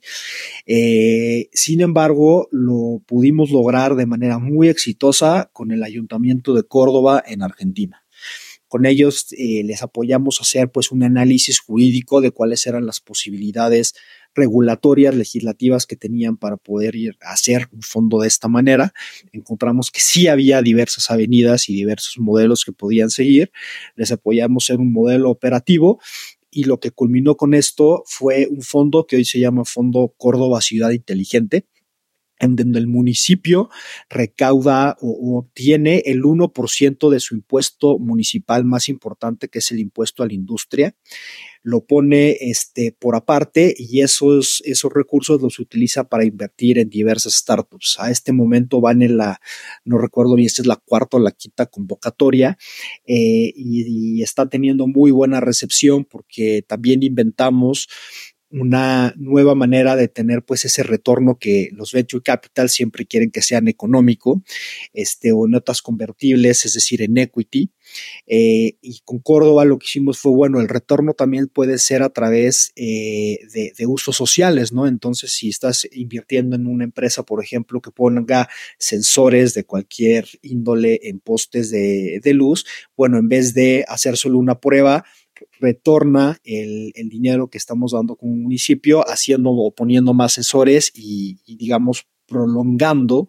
Eh, 0.65 1.49
sin 1.51 1.81
embargo, 1.81 2.47
lo 2.51 3.01
pudimos 3.05 3.49
lograr 3.49 3.95
de 3.95 4.05
manera 4.05 4.37
muy 4.37 4.69
exitosa 4.69 5.49
con 5.51 5.71
el 5.71 5.83
Ayuntamiento 5.83 6.53
de 6.53 6.63
Córdoba 6.63 7.23
en 7.25 7.41
Argentina. 7.41 8.05
Con 8.67 8.85
ellos 8.85 9.27
eh, 9.31 9.63
les 9.63 9.81
apoyamos 9.83 10.39
a 10.39 10.43
hacer 10.43 10.71
pues 10.71 10.91
un 10.91 11.03
análisis 11.03 11.59
jurídico 11.59 12.19
de 12.21 12.31
cuáles 12.31 12.65
eran 12.67 12.85
las 12.85 12.99
posibilidades 12.99 13.93
regulatorias, 14.35 15.15
legislativas 15.15 15.85
que 15.85 15.95
tenían 15.95 16.37
para 16.37 16.57
poder 16.57 16.95
hacer 17.21 17.67
un 17.71 17.81
fondo 17.81 18.19
de 18.19 18.27
esta 18.27 18.47
manera. 18.47 18.93
Encontramos 19.31 19.89
que 19.89 20.01
sí 20.01 20.27
había 20.27 20.61
diversas 20.61 21.09
avenidas 21.09 21.69
y 21.69 21.73
diversos 21.73 22.19
modelos 22.19 22.65
que 22.65 22.73
podían 22.73 23.09
seguir. 23.09 23.51
Les 23.95 24.11
apoyamos 24.11 24.69
en 24.69 24.81
un 24.81 24.91
modelo 24.91 25.31
operativo 25.31 25.99
y 26.51 26.63
lo 26.63 26.79
que 26.79 26.91
culminó 26.91 27.35
con 27.35 27.53
esto 27.53 28.03
fue 28.05 28.47
un 28.49 28.61
fondo 28.61 29.05
que 29.05 29.17
hoy 29.17 29.25
se 29.25 29.39
llama 29.39 29.65
Fondo 29.65 30.13
Córdoba 30.17 30.61
Ciudad 30.61 30.91
Inteligente, 30.91 31.65
en 32.39 32.55
donde 32.55 32.79
el 32.79 32.87
municipio 32.87 33.69
recauda 34.09 34.97
o, 35.01 35.39
obtiene 35.39 36.03
el 36.05 36.23
1% 36.23 37.09
de 37.09 37.19
su 37.19 37.35
impuesto 37.35 37.97
municipal 37.97 38.65
más 38.65 38.89
importante, 38.89 39.47
que 39.47 39.59
es 39.59 39.71
el 39.71 39.79
impuesto 39.79 40.23
a 40.23 40.27
la 40.27 40.33
industria, 40.33 40.95
lo 41.63 41.83
pone 41.83 42.37
este, 42.41 42.91
por 42.91 43.15
aparte 43.15 43.73
y 43.75 44.01
esos, 44.01 44.61
esos 44.65 44.93
recursos 44.93 45.41
los 45.41 45.57
utiliza 45.57 46.07
para 46.07 46.23
invertir 46.23 46.77
en 46.77 46.89
diversas 46.89 47.33
startups. 47.33 47.95
A 47.99 48.11
este 48.11 48.33
momento 48.33 48.81
van 48.81 49.01
en 49.01 49.17
la, 49.17 49.41
no 49.83 49.97
recuerdo 49.97 50.35
bien, 50.35 50.45
esta 50.45 50.61
es 50.61 50.67
la 50.67 50.75
cuarta 50.75 51.17
o 51.17 51.19
la 51.19 51.31
quinta 51.31 51.65
convocatoria 51.65 52.57
eh, 53.07 53.51
y 53.55 54.21
está 54.21 54.47
teniendo 54.47 54.85
muy 54.85 55.09
buena 55.09 55.39
recepción 55.39 56.05
porque 56.05 56.63
también 56.67 57.01
inventamos 57.01 57.87
una 58.51 59.13
nueva 59.17 59.55
manera 59.55 59.95
de 59.95 60.07
tener 60.07 60.43
pues 60.43 60.65
ese 60.65 60.83
retorno 60.83 61.37
que 61.39 61.69
los 61.73 61.91
venture 61.91 62.23
capital 62.23 62.69
siempre 62.69 63.05
quieren 63.05 63.31
que 63.31 63.41
sean 63.41 63.67
económico, 63.67 64.43
este, 64.93 65.31
o 65.31 65.47
notas 65.47 65.81
convertibles, 65.81 66.65
es 66.65 66.73
decir, 66.73 67.01
en 67.01 67.17
equity. 67.17 67.71
Eh, 68.27 68.77
y 68.81 69.01
con 69.03 69.19
Córdoba 69.19 69.65
lo 69.65 69.77
que 69.77 69.85
hicimos 69.85 70.19
fue, 70.19 70.31
bueno, 70.31 70.59
el 70.59 70.67
retorno 70.67 71.13
también 71.13 71.47
puede 71.47 71.77
ser 71.77 72.01
a 72.03 72.09
través 72.09 72.71
eh, 72.75 73.39
de, 73.53 73.85
usos 73.87 74.15
sociales, 74.15 74.71
¿no? 74.73 74.87
Entonces, 74.87 75.31
si 75.31 75.49
estás 75.49 75.87
invirtiendo 75.91 76.55
en 76.55 76.65
una 76.65 76.83
empresa, 76.83 77.23
por 77.23 77.43
ejemplo, 77.43 77.81
que 77.81 77.91
ponga 77.91 78.49
sensores 78.79 79.53
de 79.53 79.65
cualquier 79.65 80.27
índole 80.41 80.99
en 81.03 81.19
postes 81.19 81.69
de, 81.69 82.19
de 82.23 82.33
luz, 82.33 82.65
bueno, 82.97 83.17
en 83.17 83.29
vez 83.29 83.53
de 83.53 83.85
hacer 83.87 84.17
solo 84.17 84.39
una 84.39 84.59
prueba, 84.59 85.05
retorna 85.65 86.37
el, 86.43 86.91
dinero 87.09 87.49
que 87.49 87.57
estamos 87.57 87.93
dando 87.93 88.15
como 88.15 88.35
municipio 88.35 89.07
haciendo 89.09 89.49
o 89.51 89.73
poniendo 89.73 90.13
más 90.13 90.33
asesores 90.33 90.91
y, 90.93 91.39
digamos, 91.57 92.07
prolongando 92.27 93.27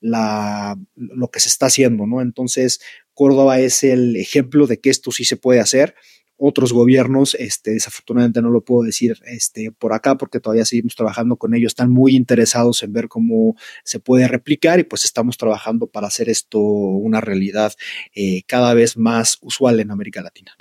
la, 0.00 0.76
lo 0.94 1.28
que 1.28 1.40
se 1.40 1.48
está 1.48 1.66
haciendo, 1.66 2.06
¿no? 2.06 2.20
Entonces, 2.20 2.80
Córdoba 3.14 3.58
es 3.60 3.84
el 3.84 4.16
ejemplo 4.16 4.66
de 4.66 4.80
que 4.80 4.90
esto 4.90 5.10
sí 5.10 5.24
se 5.24 5.36
puede 5.36 5.60
hacer. 5.60 5.94
Otros 6.36 6.72
gobiernos, 6.72 7.34
este, 7.36 7.70
desafortunadamente 7.72 8.42
no 8.42 8.50
lo 8.50 8.64
puedo 8.64 8.82
decir 8.82 9.16
este, 9.26 9.70
por 9.70 9.92
acá 9.92 10.16
porque 10.16 10.40
todavía 10.40 10.64
seguimos 10.64 10.96
trabajando 10.96 11.36
con 11.36 11.54
ellos, 11.54 11.70
están 11.70 11.90
muy 11.90 12.16
interesados 12.16 12.82
en 12.82 12.92
ver 12.92 13.08
cómo 13.08 13.56
se 13.84 14.00
puede 14.00 14.26
replicar 14.26 14.80
y 14.80 14.84
pues 14.84 15.04
estamos 15.04 15.36
trabajando 15.36 15.86
para 15.86 16.08
hacer 16.08 16.28
esto 16.28 16.58
una 16.58 17.20
realidad 17.20 17.72
eh, 18.14 18.42
cada 18.46 18.74
vez 18.74 18.96
más 18.96 19.38
usual 19.42 19.78
en 19.80 19.92
América 19.92 20.22
Latina. 20.22 20.56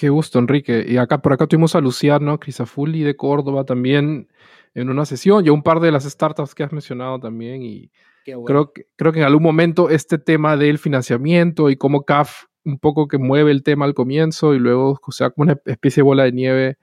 Qué 0.00 0.08
gusto, 0.08 0.38
Enrique. 0.38 0.82
Y 0.88 0.96
acá 0.96 1.20
por 1.20 1.34
acá 1.34 1.46
tuvimos 1.46 1.74
a 1.74 1.80
Luciano 1.82 2.40
Crisafulli 2.40 3.02
de 3.02 3.16
Córdoba 3.16 3.64
también 3.64 4.28
en 4.72 4.88
una 4.88 5.04
sesión 5.04 5.44
y 5.44 5.50
un 5.50 5.62
par 5.62 5.78
de 5.78 5.92
las 5.92 6.04
startups 6.04 6.54
que 6.54 6.62
has 6.62 6.72
mencionado 6.72 7.20
también. 7.20 7.62
Y 7.62 7.90
creo, 8.24 8.72
que, 8.72 8.86
creo 8.96 9.12
que 9.12 9.18
en 9.18 9.26
algún 9.26 9.42
momento 9.42 9.90
este 9.90 10.16
tema 10.16 10.56
del 10.56 10.78
financiamiento 10.78 11.68
y 11.68 11.76
cómo 11.76 12.06
CAF 12.06 12.44
un 12.64 12.78
poco 12.78 13.08
que 13.08 13.18
mueve 13.18 13.50
el 13.50 13.62
tema 13.62 13.84
al 13.84 13.92
comienzo 13.92 14.54
y 14.54 14.58
luego, 14.58 14.98
o 15.06 15.12
sea, 15.12 15.28
como 15.28 15.42
una 15.42 15.60
especie 15.66 16.00
de 16.00 16.04
bola 16.06 16.24
de 16.24 16.32
nieve, 16.32 16.78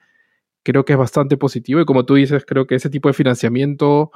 creo 0.62 0.86
que 0.86 0.94
es 0.94 1.00
bastante 1.00 1.38
positivo. 1.38 1.82
Y 1.82 1.86
como 1.86 2.06
tú 2.06 2.14
dices, 2.14 2.46
creo 2.46 2.68
que 2.68 2.76
ese 2.76 2.92
tipo 2.92 3.10
de 3.10 3.14
financiamiento, 3.14 4.12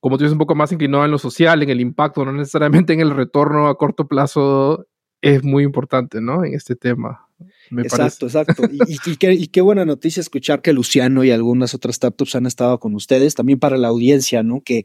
como 0.00 0.16
tú 0.16 0.24
dices, 0.24 0.32
un 0.32 0.38
poco 0.38 0.54
más 0.54 0.72
inclinado 0.72 1.04
en 1.04 1.10
lo 1.10 1.18
social, 1.18 1.62
en 1.62 1.68
el 1.68 1.82
impacto, 1.82 2.24
no 2.24 2.32
necesariamente 2.32 2.94
en 2.94 3.00
el 3.00 3.10
retorno 3.10 3.68
a 3.68 3.76
corto 3.76 4.08
plazo, 4.08 4.86
es 5.20 5.44
muy 5.44 5.64
importante, 5.64 6.22
¿no? 6.22 6.46
En 6.46 6.54
este 6.54 6.76
tema. 6.76 7.28
Exacto, 7.78 8.26
exacto. 8.26 8.62
Y, 8.86 9.16
qué, 9.48 9.60
buena 9.60 9.84
noticia 9.84 10.20
escuchar 10.20 10.62
que 10.62 10.72
Luciano 10.72 11.24
y 11.24 11.30
algunas 11.30 11.74
otras 11.74 11.96
startups 11.96 12.34
han 12.34 12.46
estado 12.46 12.78
con 12.80 12.94
ustedes, 12.94 13.34
también 13.34 13.58
para 13.58 13.76
la 13.76 13.88
audiencia, 13.88 14.42
¿no? 14.42 14.60
Que, 14.60 14.84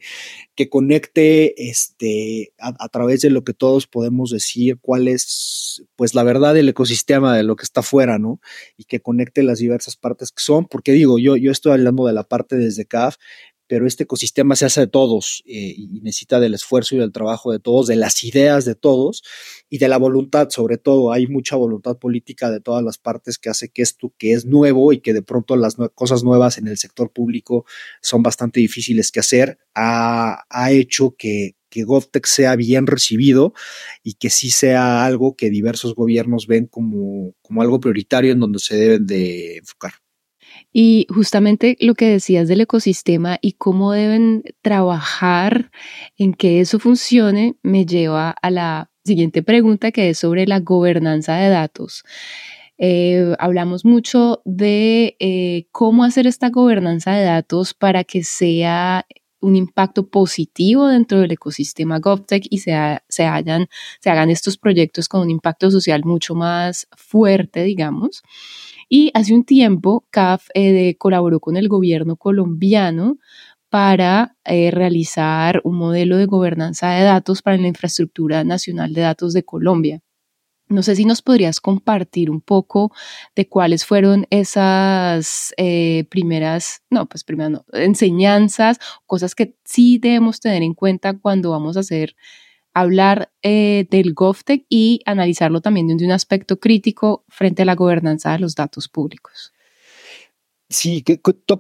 que 0.56 0.70
conecte 0.70 1.70
este, 1.70 2.54
a, 2.60 2.90
través 2.90 3.22
de 3.22 3.30
lo 3.30 3.44
que 3.44 3.54
todos 3.54 3.88
podemos 3.88 4.32
decir 4.32 4.78
cuál 4.82 5.08
es, 5.08 5.84
pues, 5.96 6.14
la 6.14 6.24
verdad 6.24 6.54
del 6.54 6.70
ecosistema 6.70 7.36
de 7.36 7.44
lo 7.44 7.56
que 7.56 7.64
está 7.64 7.82
afuera, 7.82 8.20
¿no? 8.20 8.40
Y 8.78 8.86
que 8.86 9.00
conecte 9.00 9.44
las 9.44 9.60
diversas 9.60 9.96
partes 9.96 10.32
que 10.32 10.44
son, 10.44 10.66
porque 10.66 10.92
digo, 10.92 11.20
yo, 11.20 11.36
yo 11.36 11.52
estoy 11.52 11.74
hablando 11.74 12.06
de 12.08 12.14
la 12.14 12.24
parte 12.24 12.56
desde 12.56 12.86
CAF, 12.86 13.18
pero 13.68 13.86
este 13.86 14.04
ecosistema 14.04 14.56
se 14.56 14.66
hace 14.66 14.82
de 14.82 14.88
todos 14.88 15.44
eh, 15.46 15.74
y 15.78 15.88
necesita 16.02 16.40
del 16.40 16.54
esfuerzo 16.54 16.96
y 16.96 17.00
del 17.00 17.12
trabajo 17.12 17.52
de 17.52 17.60
todos, 17.60 17.88
de 17.88 17.96
las 17.96 18.24
ideas 18.24 18.66
de 18.66 18.76
todos 18.76 19.24
y 19.70 19.78
de 19.78 19.88
la 19.88 19.98
voluntad, 19.98 20.50
sobre 20.50 20.78
todo. 20.78 21.12
Hay 21.12 21.28
mucha 21.28 21.56
voluntad 21.56 21.98
política 21.98 22.50
de 22.50 22.62
todas 22.62 22.84
las 22.84 22.98
partes 22.98 23.38
que 23.38 23.50
hace 23.50 23.70
que 23.70 23.82
esto 23.82 24.14
que 24.18 24.34
es 24.34 24.46
nuevo 24.46 24.94
y 24.94 25.00
que 25.00 25.14
de 25.14 25.22
pronto 25.22 25.56
las 25.56 25.76
cosas 25.94 26.24
nuevas 26.24 26.58
en 26.58 26.68
el 26.68 26.78
sector 26.78 27.12
público 27.12 27.66
son 28.02 28.24
bastante 28.24 28.60
difíciles 28.60 29.12
que 29.12 29.20
hacer, 29.20 29.60
ha, 29.76 30.46
hecho 30.70 31.16
que, 31.18 31.56
que 31.70 31.84
GovTech 31.84 32.26
sea 32.26 32.56
bien 32.56 32.88
recibido 32.88 33.54
y 34.04 34.16
que 34.16 34.30
sí 34.30 34.50
sea 34.50 35.06
algo 35.06 35.36
que 35.36 35.50
diversos 35.50 35.96
gobiernos 35.96 36.48
ven 36.48 36.68
como, 36.68 37.34
como 37.42 37.62
algo 37.62 37.80
prioritario 37.80 38.32
en 38.32 38.40
donde 38.40 38.60
se 38.60 38.76
deben 38.76 39.06
de 39.06 39.58
enfocar. 39.58 39.94
Y 40.80 41.08
justamente 41.10 41.76
lo 41.80 41.96
que 41.96 42.08
decías 42.08 42.48
del 42.48 42.62
ecosistema 42.62 43.40
y 43.42 43.54
cómo 43.54 43.94
deben 43.94 44.44
trabajar 44.62 45.72
en 46.18 46.36
que 46.36 46.60
eso 46.60 46.78
funcione 46.78 47.56
me 47.64 47.88
lleva 47.88 48.30
a 48.30 48.52
la 48.52 48.92
siguiente 49.04 49.42
pregunta 49.42 49.92
que 49.92 50.12
es 50.12 50.20
sobre 50.20 50.46
la 50.46 50.60
gobernanza 50.60 51.36
de 51.38 51.50
datos. 51.50 52.04
Eh, 52.78 53.36
hablamos 53.40 53.86
mucho 53.86 54.44
de 54.46 55.16
eh, 55.20 55.66
cómo 55.72 56.04
hacer 56.04 56.28
esta 56.28 56.52
gobernanza 56.52 57.14
de 57.14 57.24
datos 57.24 57.74
para 57.74 58.04
que 58.04 58.24
sea 58.24 59.08
un 59.40 59.56
impacto 59.56 60.08
positivo 60.08 60.88
dentro 60.88 61.20
del 61.20 61.32
ecosistema 61.32 61.98
GovTech 61.98 62.46
y 62.52 62.60
se, 62.60 62.74
hagan 62.74 63.68
estos 64.30 64.60
proyectos 64.60 65.08
con 65.08 65.22
un 65.22 65.32
impacto 65.32 65.72
social 65.72 66.04
mucho 66.06 66.36
más 66.36 66.88
fuerte, 66.96 67.64
digamos. 67.64 68.22
Y 68.90 69.12
hace 69.14 69.34
un 69.34 69.44
tiempo 69.44 70.06
CAF 70.12 70.48
eh, 70.54 70.96
colaboró 70.98 71.40
con 71.40 71.58
el 71.58 71.68
gobierno 71.68 72.16
colombiano 72.16 73.18
para 73.70 74.36
eh, 74.46 74.72
realizar 74.72 75.62
un 75.64 75.76
modelo 75.76 76.18
de 76.18 76.26
gobernanza 76.26 76.92
de 76.92 77.04
datos 77.04 77.42
para 77.42 77.58
la 77.58 77.68
infraestructura 77.68 78.44
nacional 78.44 78.94
de 78.94 79.02
datos 79.02 79.34
de 79.34 79.44
Colombia. 79.44 80.02
No 80.70 80.84
sé 80.84 80.96
si 80.98 81.06
nos 81.06 81.22
podrías 81.22 81.62
compartir 81.62 82.30
un 82.30 82.42
poco 82.42 82.92
de 83.36 83.48
cuáles 83.48 83.86
fueron 83.86 84.28
esas 84.30 85.54
eh, 85.58 86.06
primeras, 86.10 86.82
no, 86.90 87.08
pues 87.08 87.26
enseñanzas, 87.72 88.78
cosas 89.06 89.34
que 89.34 89.56
sí 89.64 89.98
debemos 89.98 90.42
tener 90.42 90.64
en 90.64 90.74
cuenta 90.74 91.18
cuando 91.18 91.52
vamos 91.52 91.78
a 91.78 91.82
hacer 91.82 92.16
hablar 92.80 93.32
eh, 93.42 93.88
del 93.90 94.14
GovTech 94.14 94.66
y 94.70 95.02
analizarlo 95.06 95.62
también 95.62 95.88
desde 95.88 96.06
un 96.06 96.12
aspecto 96.12 96.60
crítico 96.60 97.24
frente 97.28 97.64
a 97.64 97.66
la 97.66 97.76
gobernanza 97.76 98.32
de 98.34 98.40
los 98.40 98.56
datos 98.56 98.88
públicos. 98.88 99.54
Sí, 100.70 101.02
que, 101.02 101.18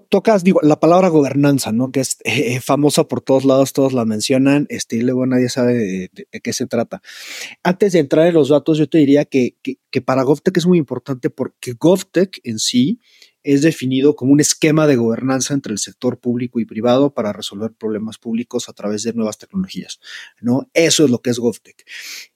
tocas, 0.10 0.44
digo, 0.44 0.60
la 0.62 0.82
palabra 0.82 1.08
gobernanza, 1.08 1.72
¿no? 1.72 1.94
Que 1.94 2.02
es 2.02 2.18
eh, 2.26 2.60
famosa 2.60 3.08
por 3.08 3.22
todos 3.22 3.46
lados, 3.46 3.72
todos 3.72 3.94
la 3.94 4.04
mencionan, 4.04 4.66
este, 4.70 4.98
y 4.98 5.02
luego 5.02 5.26
nadie 5.26 5.48
sabe 5.48 5.76
de, 5.76 6.42
qué 6.42 6.52
se 6.52 6.68
trata. 6.68 7.02
Antes 7.64 7.94
de 7.94 8.00
entrar 8.00 8.28
en 8.28 8.34
los 8.34 8.50
datos, 8.50 8.78
yo 8.78 8.90
te 8.90 8.98
diría 8.98 9.24
que, 9.24 9.56
que, 9.62 9.78
que 9.92 10.02
para 10.02 10.24
GovTech 10.24 10.58
es 10.58 10.66
muy 10.66 10.78
importante 10.78 11.30
porque 11.30 11.74
GovTech 11.80 12.42
en 12.44 12.60
sí 12.60 13.00
es 13.44 13.62
definido 13.62 14.18
como 14.18 14.34
un 14.34 14.42
esquema 14.42 14.88
de 14.88 14.98
gobernanza 14.98 15.54
entre 15.54 15.72
el 15.72 15.80
sector 15.80 16.20
público 16.20 16.60
y 16.60 16.66
privado 16.66 17.14
para 17.14 17.32
resolver 17.32 17.72
problemas 17.72 18.18
públicos 18.18 18.68
a 18.68 18.74
través 18.74 19.04
de 19.04 19.14
nuevas 19.14 19.38
tecnologías, 19.38 20.02
¿no? 20.42 20.70
Eso 20.74 21.06
es 21.06 21.10
lo 21.10 21.22
que 21.22 21.30
es 21.30 21.40
GovTech. 21.40 21.86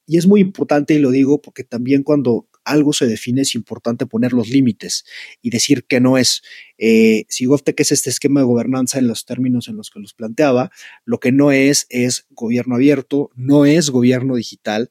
Y 0.07 0.17
es 0.17 0.25
muy 0.25 0.39
importante, 0.39 0.93
y 0.93 0.99
lo 0.99 1.11
digo 1.11 1.41
porque 1.41 1.65
también 1.65 2.03
cuando 2.03 2.47
algo 2.63 2.93
se 2.93 3.07
define 3.07 3.41
es 3.41 3.55
importante 3.55 4.05
poner 4.05 4.33
los 4.33 4.49
límites 4.49 5.05
y 5.41 5.49
decir 5.49 5.85
que 5.85 5.99
no 5.99 6.17
es. 6.17 6.41
Eh, 6.77 7.25
si 7.29 7.45
GovTech 7.45 7.79
es 7.79 7.91
este 7.91 8.09
esquema 8.09 8.41
de 8.41 8.45
gobernanza 8.45 8.99
en 8.99 9.07
los 9.07 9.25
términos 9.25 9.67
en 9.67 9.77
los 9.77 9.89
que 9.89 9.99
los 9.99 10.13
planteaba, 10.13 10.71
lo 11.05 11.19
que 11.19 11.31
no 11.31 11.51
es 11.51 11.87
es 11.89 12.25
gobierno 12.29 12.75
abierto, 12.75 13.29
no 13.35 13.65
es 13.65 13.89
gobierno 13.89 14.35
digital, 14.35 14.89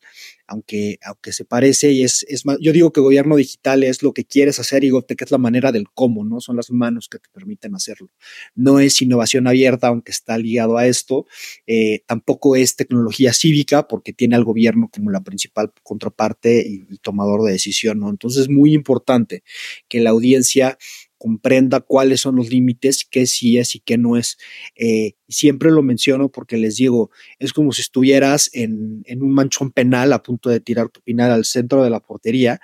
aunque, 0.50 0.98
aunque 1.04 1.32
se 1.32 1.44
parece 1.44 1.92
y 1.92 2.02
es, 2.02 2.26
es 2.28 2.44
más, 2.44 2.58
yo 2.60 2.72
digo 2.72 2.92
que 2.92 3.00
gobierno 3.00 3.36
digital 3.36 3.84
es 3.84 4.02
lo 4.02 4.12
que 4.12 4.24
quieres 4.24 4.58
hacer 4.58 4.82
y 4.82 4.90
GovTech 4.90 5.22
es 5.22 5.30
la 5.30 5.38
manera 5.38 5.70
del 5.70 5.86
cómo, 5.94 6.24
¿no? 6.24 6.40
Son 6.40 6.56
las 6.56 6.72
manos 6.72 7.08
que 7.08 7.20
te 7.20 7.28
permiten 7.32 7.76
hacerlo. 7.76 8.10
No 8.56 8.80
es 8.80 9.00
innovación 9.00 9.46
abierta, 9.46 9.86
aunque 9.86 10.10
está 10.10 10.36
ligado 10.38 10.76
a 10.76 10.88
esto. 10.88 11.26
Eh, 11.68 12.02
tampoco 12.04 12.56
es 12.56 12.74
tecnología 12.74 13.32
cívica, 13.32 13.86
porque 13.86 14.12
tiene 14.12 14.34
al 14.34 14.42
gobierno 14.42 14.90
como 14.92 15.10
la 15.10 15.20
principal 15.20 15.72
contraparte 15.84 16.66
y, 16.66 16.84
y 16.90 16.98
tomador 16.98 17.44
de 17.44 17.52
decisión, 17.52 18.00
¿no? 18.00 18.10
Entonces 18.10 18.42
es 18.42 18.48
muy 18.48 18.74
importante 18.74 19.44
que 19.88 20.00
la 20.00 20.10
audiencia 20.10 20.78
comprenda 21.20 21.80
cuáles 21.80 22.22
son 22.22 22.36
los 22.36 22.48
límites, 22.48 23.06
qué 23.08 23.26
sí 23.26 23.58
es 23.58 23.74
y 23.74 23.80
qué 23.80 23.98
no 23.98 24.16
es. 24.16 24.38
Eh, 24.74 25.12
siempre 25.28 25.70
lo 25.70 25.82
menciono 25.82 26.30
porque 26.30 26.56
les 26.56 26.76
digo, 26.76 27.10
es 27.38 27.52
como 27.52 27.72
si 27.72 27.82
estuvieras 27.82 28.48
en, 28.54 29.02
en, 29.04 29.22
un 29.22 29.34
manchón 29.34 29.70
penal 29.70 30.14
a 30.14 30.22
punto 30.22 30.48
de 30.48 30.60
tirar 30.60 30.88
tu 30.88 31.02
final 31.02 31.30
al 31.30 31.44
centro 31.44 31.84
de 31.84 31.90
la 31.90 32.00
portería 32.00 32.58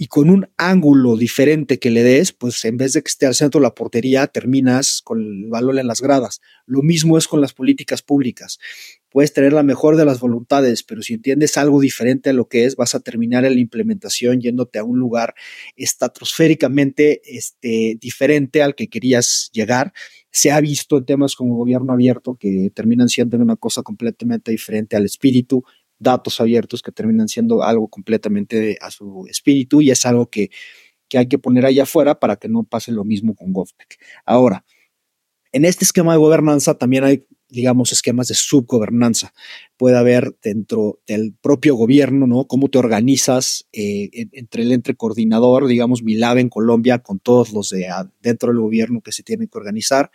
y 0.00 0.06
con 0.06 0.30
un 0.30 0.48
ángulo 0.56 1.16
diferente 1.16 1.80
que 1.80 1.90
le 1.90 2.04
des, 2.04 2.32
pues 2.32 2.64
en 2.64 2.76
vez 2.76 2.92
de 2.92 3.02
que 3.02 3.08
esté 3.08 3.26
al 3.26 3.34
centro 3.34 3.60
de 3.60 3.64
la 3.64 3.74
portería, 3.74 4.28
terminas 4.28 5.02
con 5.02 5.20
el 5.20 5.48
balón 5.48 5.76
en 5.80 5.88
las 5.88 6.00
gradas. 6.00 6.40
Lo 6.66 6.82
mismo 6.82 7.18
es 7.18 7.26
con 7.26 7.40
las 7.40 7.52
políticas 7.52 8.00
públicas. 8.00 8.60
Puedes 9.10 9.32
tener 9.32 9.52
la 9.52 9.64
mejor 9.64 9.96
de 9.96 10.04
las 10.04 10.20
voluntades, 10.20 10.84
pero 10.84 11.02
si 11.02 11.14
entiendes 11.14 11.56
algo 11.56 11.80
diferente 11.80 12.30
a 12.30 12.32
lo 12.32 12.46
que 12.46 12.64
es, 12.64 12.76
vas 12.76 12.94
a 12.94 13.00
terminar 13.00 13.44
en 13.44 13.54
la 13.54 13.60
implementación 13.60 14.40
yéndote 14.40 14.78
a 14.78 14.84
un 14.84 15.00
lugar 15.00 15.34
estratosféricamente 15.74 17.20
este, 17.24 17.98
diferente 18.00 18.62
al 18.62 18.76
que 18.76 18.88
querías 18.88 19.50
llegar. 19.52 19.92
Se 20.30 20.52
ha 20.52 20.60
visto 20.60 20.98
en 20.98 21.06
temas 21.06 21.34
como 21.34 21.56
gobierno 21.56 21.92
abierto 21.92 22.36
que 22.38 22.70
terminan 22.72 23.08
siendo 23.08 23.36
una 23.36 23.56
cosa 23.56 23.82
completamente 23.82 24.52
diferente 24.52 24.94
al 24.94 25.06
espíritu 25.06 25.64
datos 25.98 26.40
abiertos 26.40 26.82
que 26.82 26.92
terminan 26.92 27.28
siendo 27.28 27.62
algo 27.62 27.88
completamente 27.88 28.78
a 28.80 28.90
su 28.90 29.26
espíritu 29.28 29.80
y 29.80 29.90
es 29.90 30.04
algo 30.06 30.30
que, 30.30 30.50
que 31.08 31.18
hay 31.18 31.28
que 31.28 31.38
poner 31.38 31.66
allá 31.66 31.84
afuera 31.84 32.18
para 32.18 32.36
que 32.36 32.48
no 32.48 32.64
pase 32.64 32.92
lo 32.92 33.04
mismo 33.04 33.34
con 33.34 33.52
GovTech. 33.52 33.98
Ahora, 34.24 34.64
en 35.52 35.64
este 35.64 35.84
esquema 35.84 36.12
de 36.12 36.18
gobernanza 36.18 36.76
también 36.76 37.04
hay 37.04 37.26
digamos, 37.48 37.92
esquemas 37.92 38.28
de 38.28 38.34
subgobernanza. 38.34 39.32
Puede 39.78 39.96
haber 39.96 40.36
dentro 40.42 41.00
del 41.06 41.34
propio 41.40 41.76
gobierno, 41.76 42.26
¿no? 42.26 42.46
Cómo 42.46 42.68
te 42.68 42.78
organizas 42.78 43.66
eh, 43.72 44.10
entre 44.32 44.64
el 44.64 44.72
entre 44.72 44.94
coordinador, 44.94 45.66
digamos, 45.66 46.02
Milab 46.02 46.36
en 46.38 46.50
Colombia, 46.50 46.98
con 46.98 47.20
todos 47.20 47.52
los 47.52 47.70
de 47.70 47.86
dentro 48.20 48.48
del 48.48 48.60
gobierno 48.60 49.00
que 49.00 49.12
se 49.12 49.22
tienen 49.22 49.48
que 49.48 49.56
organizar, 49.56 50.10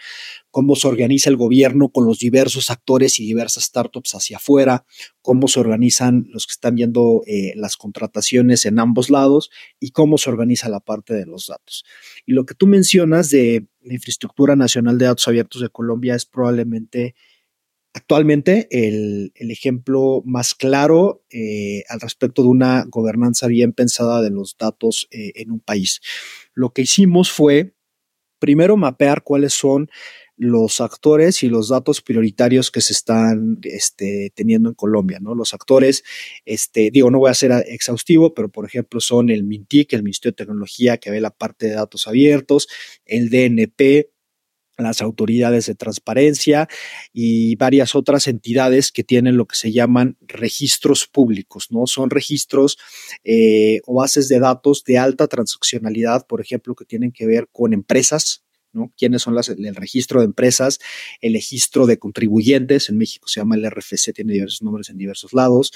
cómo 0.52 0.76
se 0.76 0.88
organiza 0.88 1.30
el 1.30 1.38
gobierno 1.38 1.90
con 1.90 2.06
los 2.06 2.20
diversos 2.20 2.70
actores 2.70 3.20
y 3.20 3.26
diversas 3.26 3.64
startups 3.64 4.14
hacia 4.14 4.38
afuera, 4.38 4.86
cómo 5.22 5.48
se 5.48 5.60
organizan 5.60 6.28
los 6.30 6.46
que 6.46 6.52
están 6.52 6.76
viendo 6.76 7.24
eh, 7.26 7.54
las 7.56 7.78
contrataciones 7.78 8.66
en 8.66 8.80
ambos 8.80 9.10
lados 9.10 9.50
y 9.80 9.92
cómo 9.92 10.18
se 10.18 10.30
organiza 10.30 10.70
la 10.70 10.82
parte 10.82 11.14
de 11.14 11.26
los 11.26 11.48
datos. 11.48 11.86
Y 12.26 12.34
lo 12.34 12.46
que 12.46 12.54
tú 12.54 12.68
mencionas 12.68 13.30
de 13.30 13.66
la 13.82 13.94
infraestructura 13.94 14.56
nacional 14.56 14.98
de 14.98 15.06
datos 15.06 15.28
abiertos 15.28 15.62
de 15.62 15.70
Colombia 15.70 16.16
es 16.16 16.26
probablemente 16.26 17.16
actualmente 17.94 18.68
el, 18.72 19.32
ejemplo 19.36 20.24
más 20.26 20.56
claro 20.56 21.24
eh, 21.30 21.84
al 21.90 22.02
respecto 22.02 22.42
de 22.42 22.50
una 22.50 22.86
gobernanza 22.88 23.48
bien 23.48 23.72
pensada 23.72 24.22
de 24.22 24.32
los 24.32 24.58
datos 24.58 25.08
eh, 25.12 25.32
en 25.36 25.52
un 25.52 25.60
país. 25.60 26.02
Lo 26.54 26.74
que 26.74 26.84
hicimos 26.84 27.32
fue 27.32 27.76
primero 28.40 28.76
mapear 28.76 29.24
cuáles 29.24 29.54
son 29.54 29.90
los 30.36 30.82
actores 30.82 31.44
y 31.44 31.48
los 31.48 31.70
datos 31.70 32.02
prioritarios 32.02 32.72
que 32.72 32.82
se 32.82 32.94
están 32.94 33.60
este, 33.64 34.32
teniendo 34.36 34.70
en 34.70 34.76
Colombia, 34.76 35.20
¿no? 35.22 35.36
Los 35.36 35.54
actores, 35.54 36.04
este, 36.44 36.90
digo, 36.92 37.12
no 37.12 37.20
voy 37.20 37.30
a 37.30 37.36
ser 37.36 37.52
exhaustivo, 37.68 38.34
pero 38.34 38.50
por 38.50 38.66
ejemplo 38.66 39.00
son 39.00 39.30
el 39.30 39.44
MINTIC, 39.44 39.94
el 39.94 40.04
Ministerio 40.04 40.32
de 40.32 40.44
Tecnología, 40.44 40.98
que 40.98 41.12
ve 41.12 41.22
la 41.22 41.30
parte 41.30 41.68
de 41.68 41.74
datos 41.74 42.08
abiertos, 42.08 42.68
el 43.06 43.30
DNP, 43.30 44.13
las 44.78 45.02
autoridades 45.02 45.68
de 45.68 45.76
transparencia 45.76 46.68
y 47.12 47.56
varias 47.58 47.96
otras 47.96 48.28
entidades 48.28 48.92
que 48.92 49.04
tienen 49.04 49.38
lo 49.38 49.46
que 49.46 49.56
se 49.56 49.72
llaman 49.72 50.18
registros 50.22 51.08
públicos, 51.08 51.68
¿no? 51.72 51.86
Son 51.86 52.10
registros 52.10 52.78
eh, 53.24 53.82
o 53.86 53.96
bases 53.96 54.28
de 54.30 54.40
datos 54.40 54.84
de 54.84 54.98
alta 54.98 55.28
transaccionalidad, 55.28 56.26
por 56.26 56.42
ejemplo, 56.42 56.76
que 56.76 56.86
tienen 56.86 57.12
que 57.12 57.28
ver 57.28 57.48
con 57.52 57.74
empresas, 57.74 58.44
¿no? 58.74 58.92
¿Quiénes 58.98 59.22
son 59.22 59.36
las, 59.36 59.50
el 59.50 59.76
registro 59.76 60.20
de 60.20 60.26
empresas, 60.26 60.80
el 61.22 61.34
registro 61.34 61.86
de 61.86 61.98
contribuyentes, 61.98 62.90
en 62.90 62.98
México 62.98 63.28
se 63.28 63.40
llama 63.40 63.56
el 63.56 63.70
RFC, 63.70 64.14
tiene 64.14 64.34
diversos 64.34 64.62
nombres 64.62 64.90
en 64.90 64.98
diversos 64.98 65.34
lados, 65.34 65.72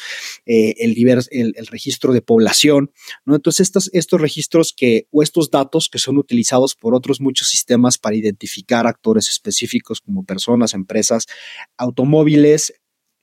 eh, 0.45 0.75
el, 0.79 0.95
el, 1.31 1.67
registro 1.67 2.13
de 2.13 2.21
población, 2.21 2.91
¿no? 3.25 3.35
Entonces, 3.35 3.61
estos, 3.67 3.89
estos 3.93 4.19
registros 4.19 4.73
que, 4.75 5.07
o 5.11 5.23
estos 5.23 5.51
datos 5.51 5.89
que 5.89 5.99
son 5.99 6.17
utilizados 6.17 6.75
por 6.75 6.95
otros 6.95 7.21
muchos 7.21 7.47
sistemas 7.47 7.97
para 7.97 8.15
identificar 8.15 8.87
actores 8.87 9.29
específicos 9.29 10.01
como 10.01 10.25
personas, 10.25 10.73
empresas, 10.73 11.27
automóviles, 11.77 12.73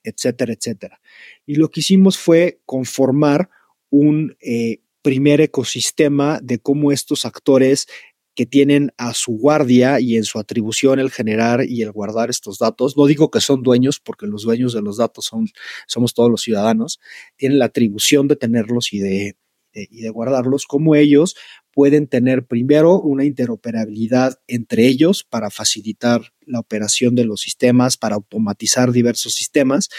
etcétera, 0.03 0.53
etcétera. 0.53 1.01
Y 1.45 1.55
lo 1.55 1.69
que 1.69 1.81
hicimos 1.81 2.17
fue 2.17 2.61
conformar 2.65 3.49
un 3.89 4.35
eh, 4.39 4.79
primer 5.01 5.41
ecosistema 5.41 6.39
de 6.41 6.59
cómo 6.59 6.91
estos 6.91 7.25
actores 7.25 7.87
que 8.35 8.45
tienen 8.45 8.91
a 8.97 9.13
su 9.13 9.37
guardia 9.37 9.99
y 9.99 10.17
en 10.17 10.25
su 10.25 10.39
atribución 10.39 10.99
el 10.99 11.09
generar 11.09 11.65
y 11.67 11.81
el 11.81 11.91
guardar 11.91 12.29
estos 12.29 12.59
datos. 12.59 12.97
No 12.97 13.05
digo 13.05 13.31
que 13.31 13.41
son 13.41 13.63
dueños, 13.63 13.99
porque 13.99 14.27
los 14.27 14.43
dueños 14.43 14.73
de 14.73 14.81
los 14.81 14.97
datos 14.97 15.25
son, 15.25 15.47
somos 15.87 16.13
todos 16.13 16.29
los 16.29 16.41
ciudadanos, 16.41 16.99
tienen 17.37 17.59
la 17.59 17.65
atribución 17.65 18.27
de 18.27 18.35
tenerlos 18.35 18.93
y 18.93 18.99
de, 18.99 19.37
y 19.73 20.01
de 20.01 20.09
guardarlos, 20.09 20.65
como 20.65 20.95
ellos 20.95 21.35
pueden 21.71 22.07
tener 22.07 22.45
primero 22.45 23.01
una 23.01 23.25
interoperabilidad 23.25 24.39
entre 24.47 24.87
ellos 24.87 25.23
para 25.23 25.49
facilitar 25.49 26.33
la 26.45 26.59
operación 26.59 27.15
de 27.15 27.25
los 27.25 27.41
sistemas, 27.41 27.97
para 27.97 28.15
automatizar 28.15 28.91
diversos 28.91 29.33
sistemas 29.33 29.89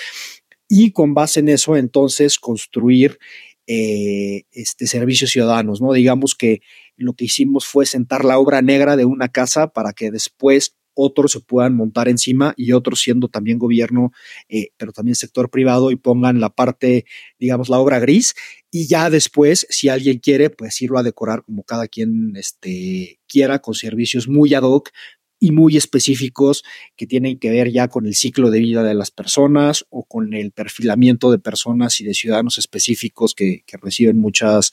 y 0.68 0.92
con 0.92 1.14
base 1.14 1.40
en 1.40 1.48
eso 1.48 1.76
entonces 1.76 2.38
construir 2.38 3.18
eh, 3.66 4.44
este, 4.52 4.86
servicios 4.86 5.30
ciudadanos, 5.30 5.80
¿no? 5.80 5.92
Digamos 5.92 6.34
que 6.34 6.60
lo 6.96 7.14
que 7.14 7.26
hicimos 7.26 7.66
fue 7.66 7.86
sentar 7.86 8.24
la 8.24 8.38
obra 8.38 8.62
negra 8.62 8.96
de 8.96 9.04
una 9.04 9.28
casa 9.28 9.68
para 9.68 9.92
que 9.92 10.10
después 10.10 10.76
otros 10.96 11.32
se 11.32 11.40
puedan 11.40 11.76
montar 11.76 12.08
encima 12.08 12.54
y 12.56 12.72
otros 12.72 13.00
siendo 13.00 13.28
también 13.28 13.58
gobierno, 13.58 14.12
eh, 14.48 14.70
pero 14.78 14.92
también 14.92 15.14
sector 15.14 15.50
privado 15.50 15.90
y 15.90 15.96
pongan 15.96 16.40
la 16.40 16.48
parte, 16.48 17.04
digamos, 17.38 17.68
la 17.68 17.78
obra 17.78 17.98
gris. 17.98 18.34
Y 18.70 18.88
ya 18.88 19.10
después, 19.10 19.66
si 19.68 19.90
alguien 19.90 20.18
quiere, 20.18 20.48
pues 20.48 20.80
irlo 20.80 20.98
a 20.98 21.02
decorar 21.02 21.44
como 21.44 21.64
cada 21.64 21.86
quien 21.86 22.32
este, 22.36 23.20
quiera 23.28 23.58
con 23.58 23.74
servicios 23.74 24.26
muy 24.26 24.54
ad 24.54 24.62
hoc 24.62 24.90
y 25.38 25.52
muy 25.52 25.76
específicos 25.76 26.64
que 26.96 27.06
tienen 27.06 27.38
que 27.38 27.50
ver 27.50 27.70
ya 27.70 27.88
con 27.88 28.06
el 28.06 28.14
ciclo 28.14 28.50
de 28.50 28.60
vida 28.60 28.82
de 28.82 28.94
las 28.94 29.10
personas 29.10 29.86
o 29.90 30.04
con 30.04 30.34
el 30.34 30.52
perfilamiento 30.52 31.30
de 31.30 31.38
personas 31.38 32.00
y 32.00 32.04
de 32.04 32.14
ciudadanos 32.14 32.58
específicos 32.58 33.34
que, 33.34 33.64
reciben 33.82 34.18
muchos 34.18 34.72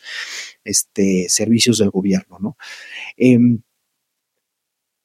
este, 0.63 1.27
servicios 1.29 1.77
del 1.77 1.89
gobierno. 1.89 2.37
¿no? 2.39 2.57
Em, 3.17 3.61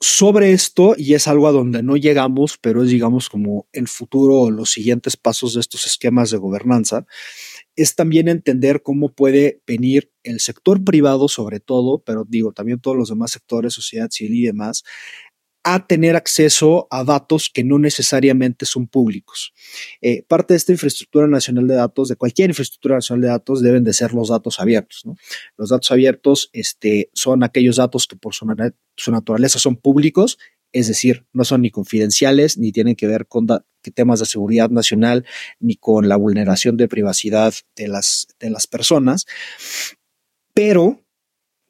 sobre 0.00 0.52
esto, 0.52 0.94
y 0.96 1.14
es 1.14 1.26
algo 1.26 1.48
a 1.48 1.52
donde 1.52 1.82
no 1.82 1.96
llegamos, 1.96 2.56
pero 2.56 2.84
es 2.84 2.90
digamos 2.90 3.28
como 3.28 3.66
el 3.72 3.88
futuro 3.88 4.42
o 4.42 4.50
los 4.50 4.70
siguientes 4.70 5.16
pasos 5.16 5.54
de 5.54 5.60
estos 5.60 5.86
esquemas 5.86 6.30
de 6.30 6.36
gobernanza, 6.36 7.04
es 7.74 7.96
también 7.96 8.28
entender 8.28 8.82
cómo 8.82 9.12
puede 9.12 9.60
venir 9.66 10.12
el 10.22 10.38
sector 10.38 10.84
privado 10.84 11.26
sobre 11.26 11.58
todo, 11.58 12.00
pero 12.04 12.24
digo 12.28 12.52
también 12.52 12.80
todos 12.80 12.96
los 12.96 13.08
demás 13.08 13.32
sectores, 13.32 13.74
sociedad 13.74 14.08
civil 14.10 14.34
y 14.36 14.46
demás, 14.46 14.84
a 15.74 15.86
tener 15.86 16.16
acceso 16.16 16.88
a 16.90 17.04
datos 17.04 17.50
que 17.52 17.62
no 17.62 17.78
necesariamente 17.78 18.64
son 18.64 18.86
públicos. 18.86 19.52
Eh, 20.00 20.22
parte 20.26 20.54
de 20.54 20.58
esta 20.58 20.72
infraestructura 20.72 21.26
nacional 21.26 21.68
de 21.68 21.74
datos, 21.74 22.08
de 22.08 22.16
cualquier 22.16 22.48
infraestructura 22.48 22.94
nacional 22.94 23.20
de 23.20 23.28
datos, 23.28 23.60
deben 23.60 23.84
de 23.84 23.92
ser 23.92 24.14
los 24.14 24.30
datos 24.30 24.60
abiertos. 24.60 25.04
Los 25.58 25.68
datos 25.68 25.90
abiertos 25.90 26.48
este, 26.54 27.10
son 27.12 27.42
aquellos 27.42 27.76
datos 27.76 28.06
que 28.06 28.16
por 28.16 28.32
su, 28.34 28.46
naturaleza 29.10 29.58
son 29.58 29.76
públicos, 29.76 30.38
es 30.72 30.88
decir, 30.88 31.26
no 31.34 31.44
son 31.44 31.60
ni 31.60 31.70
confidenciales, 31.70 32.56
ni 32.56 32.72
tienen 32.72 32.96
que 32.96 33.06
ver 33.06 33.26
con 33.26 33.46
temas 33.94 34.20
de 34.20 34.26
seguridad 34.26 34.70
nacional, 34.70 35.26
ni 35.60 35.76
con 35.76 36.08
la 36.08 36.16
vulneración 36.16 36.78
de 36.78 36.88
privacidad 36.88 37.52
de 37.76 37.88
las, 37.88 38.28
de 38.40 38.48
las 38.48 38.66
personas, 38.66 39.26
pero 40.54 41.04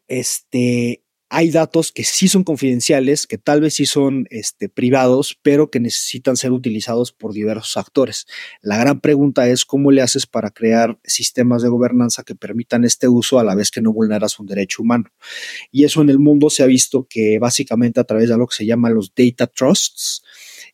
este, 0.06 1.02
hay 1.30 1.50
datos 1.50 1.92
que 1.92 2.04
sí 2.04 2.26
son 2.28 2.42
confidenciales, 2.42 3.26
que 3.26 3.36
tal 3.36 3.60
vez 3.60 3.74
sí 3.74 3.86
son 3.86 4.26
este, 4.30 4.68
privados, 4.68 5.38
pero 5.42 5.70
que 5.70 5.78
necesitan 5.78 6.36
ser 6.36 6.52
utilizados 6.52 7.12
por 7.12 7.32
diversos 7.32 7.76
actores. 7.76 8.26
La 8.62 8.78
gran 8.78 9.00
pregunta 9.00 9.46
es 9.48 9.64
cómo 9.66 9.90
le 9.90 10.00
haces 10.00 10.26
para 10.26 10.50
crear 10.50 10.98
sistemas 11.04 11.62
de 11.62 11.68
gobernanza 11.68 12.22
que 12.22 12.34
permitan 12.34 12.84
este 12.84 13.08
uso 13.08 13.38
a 13.38 13.44
la 13.44 13.54
vez 13.54 13.70
que 13.70 13.82
no 13.82 13.92
vulneras 13.92 14.38
un 14.38 14.46
derecho 14.46 14.82
humano. 14.82 15.10
Y 15.70 15.84
eso 15.84 16.00
en 16.00 16.08
el 16.08 16.18
mundo 16.18 16.48
se 16.48 16.62
ha 16.62 16.66
visto 16.66 17.06
que 17.08 17.38
básicamente 17.38 18.00
a 18.00 18.04
través 18.04 18.30
de 18.30 18.38
lo 18.38 18.46
que 18.46 18.56
se 18.56 18.66
llama 18.66 18.88
los 18.88 19.12
data 19.14 19.46
trusts, 19.46 20.22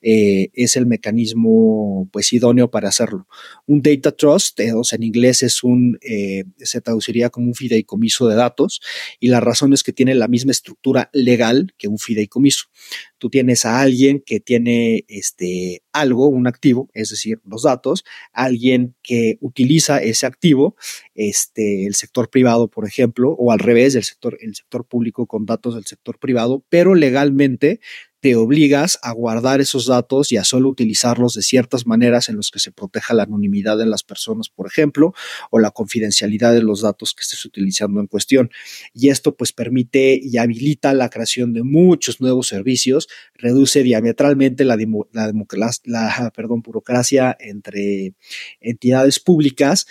eh, 0.06 0.50
es 0.52 0.76
el 0.76 0.84
mecanismo 0.84 2.10
pues 2.12 2.30
idóneo 2.34 2.70
para 2.70 2.90
hacerlo. 2.90 3.26
Un 3.64 3.80
data 3.80 4.12
trust, 4.12 4.60
eh, 4.60 4.74
o 4.74 4.84
sea, 4.84 4.96
en 4.96 5.02
inglés 5.02 5.42
es 5.42 5.64
un, 5.64 5.98
eh, 6.02 6.44
se 6.58 6.82
traduciría 6.82 7.30
como 7.30 7.46
un 7.46 7.54
fideicomiso 7.54 8.28
de 8.28 8.36
datos 8.36 8.82
y 9.18 9.28
la 9.28 9.40
razón 9.40 9.72
es 9.72 9.82
que 9.82 9.94
tiene 9.94 10.14
la 10.14 10.28
misma 10.28 10.52
estructura 10.52 11.08
legal 11.14 11.72
que 11.78 11.88
un 11.88 11.98
fideicomiso. 11.98 12.66
Tú 13.16 13.30
tienes 13.30 13.64
a 13.64 13.80
alguien 13.80 14.22
que 14.24 14.40
tiene 14.40 15.06
este 15.08 15.82
algo, 15.94 16.28
un 16.28 16.46
activo, 16.48 16.90
es 16.92 17.08
decir, 17.08 17.40
los 17.46 17.62
datos, 17.62 18.04
alguien 18.34 18.96
que 19.02 19.38
utiliza 19.40 20.02
ese 20.02 20.26
activo, 20.26 20.76
este, 21.14 21.86
el 21.86 21.94
sector 21.94 22.28
privado, 22.28 22.68
por 22.68 22.86
ejemplo, 22.86 23.30
o 23.38 23.52
al 23.52 23.60
revés, 23.60 23.94
el 23.94 24.04
sector, 24.04 24.36
el 24.42 24.54
sector 24.54 24.84
público 24.84 25.26
con 25.26 25.46
datos 25.46 25.76
del 25.76 25.86
sector 25.86 26.18
privado, 26.18 26.62
pero 26.68 26.94
legalmente 26.94 27.80
te 28.24 28.36
obligas 28.36 28.98
a 29.02 29.12
guardar 29.12 29.60
esos 29.60 29.84
datos 29.84 30.32
y 30.32 30.38
a 30.38 30.44
solo 30.44 30.70
utilizarlos 30.70 31.34
de 31.34 31.42
ciertas 31.42 31.86
maneras 31.86 32.30
en 32.30 32.36
los 32.36 32.50
que 32.50 32.58
se 32.58 32.72
proteja 32.72 33.12
la 33.12 33.24
anonimidad 33.24 33.76
de 33.76 33.84
las 33.84 34.02
personas, 34.02 34.48
por 34.48 34.66
ejemplo, 34.66 35.12
o 35.50 35.58
la 35.58 35.72
confidencialidad 35.72 36.54
de 36.54 36.62
los 36.62 36.80
datos 36.80 37.12
que 37.12 37.20
estés 37.20 37.44
utilizando 37.44 38.00
en 38.00 38.06
cuestión. 38.06 38.50
Y 38.94 39.10
esto 39.10 39.36
pues 39.36 39.52
permite 39.52 40.18
y 40.22 40.38
habilita 40.38 40.94
la 40.94 41.10
creación 41.10 41.52
de 41.52 41.64
muchos 41.64 42.22
nuevos 42.22 42.48
servicios, 42.48 43.08
reduce 43.34 43.82
diametralmente 43.82 44.64
la, 44.64 44.78
la, 45.84 46.32
perdón, 46.34 46.62
burocracia 46.62 47.36
entre 47.38 48.14
entidades 48.58 49.20
públicas 49.20 49.86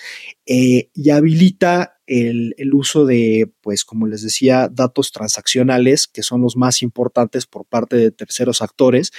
eh, 0.48 0.90
y 0.96 1.12
habilita 1.12 1.93
el, 2.08 2.74
uso 2.74 3.06
de, 3.06 3.52
pues 3.62 3.86
como 3.86 4.08
les 4.08 4.24
decía, 4.24 4.70
datos 4.72 5.12
transaccionales, 5.12 6.08
que 6.08 6.24
son 6.24 6.42
los 6.42 6.56
más 6.56 6.82
importantes 6.82 7.46
por 7.46 7.66
parte 7.66 7.96
de 7.96 8.12
terceros 8.12 8.62
actores, 8.62 9.12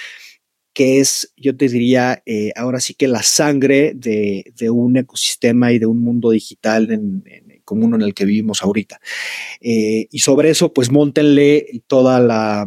que 0.73 0.99
es, 0.99 1.33
yo 1.37 1.55
te 1.55 1.69
diría, 1.69 2.21
eh, 2.25 2.51
ahora 2.55 2.81
sí 2.81 2.95
que 2.95 3.07
la 3.07 3.23
sangre 3.23 3.93
de, 3.95 4.51
de, 4.57 4.69
un 4.69 4.97
ecosistema 4.97 5.71
y 5.71 5.79
de 5.79 5.85
un 5.85 6.01
mundo 6.01 6.31
digital 6.31 6.91
en, 6.91 7.23
en 7.25 8.01
el 8.01 8.13
que 8.13 8.25
vivimos 8.25 8.61
ahorita. 8.61 8.99
Eh, 9.61 10.07
y 10.11 10.19
sobre 10.19 10.49
eso, 10.49 10.73
pues 10.73 10.91
montenle 10.91 11.81
toda 11.87 12.19
la 12.19 12.65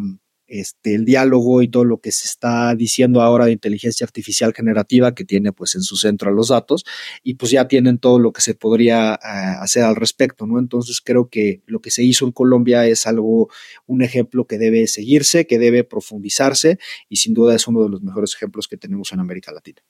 este, 0.48 0.94
el 0.94 1.04
diálogo 1.04 1.62
y 1.62 1.68
todo 1.68 1.84
lo 1.84 2.00
que 2.00 2.10
se 2.10 2.26
está 2.26 2.74
diciendo 2.74 3.20
ahora 3.22 3.46
de 3.46 3.52
inteligencia 3.52 4.04
artificial 4.04 4.52
generativa 4.54 5.14
que 5.14 5.24
tiene 5.24 5.52
pues 5.52 5.74
en 5.74 5.82
su 5.82 5.96
centro 5.96 6.30
a 6.30 6.32
los 6.32 6.48
datos 6.48 6.84
y 7.22 7.34
pues 7.34 7.52
ya 7.52 7.68
tienen 7.68 7.98
todo 7.98 8.18
lo 8.18 8.32
que 8.32 8.40
se 8.40 8.54
podría 8.54 9.14
eh, 9.14 9.18
hacer 9.22 9.84
al 9.84 9.96
respecto, 9.96 10.46
¿no? 10.46 10.58
Entonces 10.58 11.00
creo 11.00 11.28
que 11.28 11.62
lo 11.66 11.80
que 11.80 11.90
se 11.90 12.02
hizo 12.02 12.24
en 12.24 12.32
Colombia 12.32 12.86
es 12.86 13.06
algo, 13.06 13.48
un 13.86 14.02
ejemplo 14.02 14.46
que 14.46 14.58
debe 14.58 14.86
seguirse, 14.86 15.46
que 15.46 15.58
debe 15.58 15.84
profundizarse 15.84 16.78
y 17.08 17.16
sin 17.16 17.34
duda 17.34 17.54
es 17.54 17.68
uno 17.68 17.82
de 17.82 17.90
los 17.90 18.02
mejores 18.02 18.34
ejemplos 18.34 18.68
que 18.68 18.76
tenemos 18.76 19.12
en 19.12 19.20
América 19.20 19.52
Latina. 19.52 19.82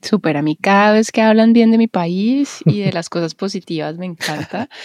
Súper, 0.00 0.36
a 0.36 0.42
mí 0.42 0.56
cada 0.56 0.92
vez 0.92 1.10
que 1.10 1.22
hablan 1.22 1.52
bien 1.52 1.72
de 1.72 1.78
mi 1.78 1.88
país 1.88 2.60
y 2.64 2.80
de 2.80 2.92
las 2.92 3.08
cosas 3.08 3.34
positivas 3.34 3.98
me 3.98 4.06
encanta. 4.06 4.68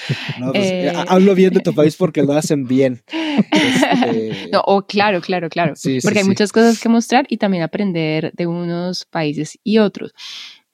Pues, 0.51 0.71
eh, 0.71 0.93
hablo 1.07 1.35
bien 1.35 1.53
de 1.53 1.59
tu 1.59 1.73
país 1.75 1.95
porque 1.95 2.23
lo 2.23 2.33
hacen 2.33 2.67
bien. 2.67 3.03
Este, 3.51 4.49
no, 4.51 4.61
oh, 4.65 4.85
claro, 4.85 5.21
claro, 5.21 5.49
claro. 5.49 5.73
porque 6.03 6.19
hay 6.19 6.25
muchas 6.25 6.51
cosas 6.51 6.79
que 6.79 6.89
mostrar 6.89 7.25
y 7.29 7.37
también 7.37 7.63
aprender 7.63 8.31
de 8.33 8.47
unos 8.47 9.05
países 9.05 9.59
y 9.63 9.77
otros. 9.77 10.13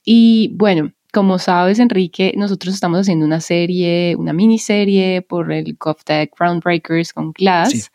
Y 0.03 0.55
bueno, 0.55 0.93
como 1.11 1.39
sabes, 1.39 1.79
Enrique, 1.79 2.33
nosotros 2.37 2.75
estamos 2.75 2.99
haciendo 2.99 3.25
una 3.25 3.41
serie, 3.41 4.15
una 4.15 4.31
miniserie 4.31 5.23
por 5.23 5.51
el 5.51 5.75
GovTech 5.79 6.31
Groundbreakers 6.37 7.13
con 7.13 7.31
Glass. 7.31 7.91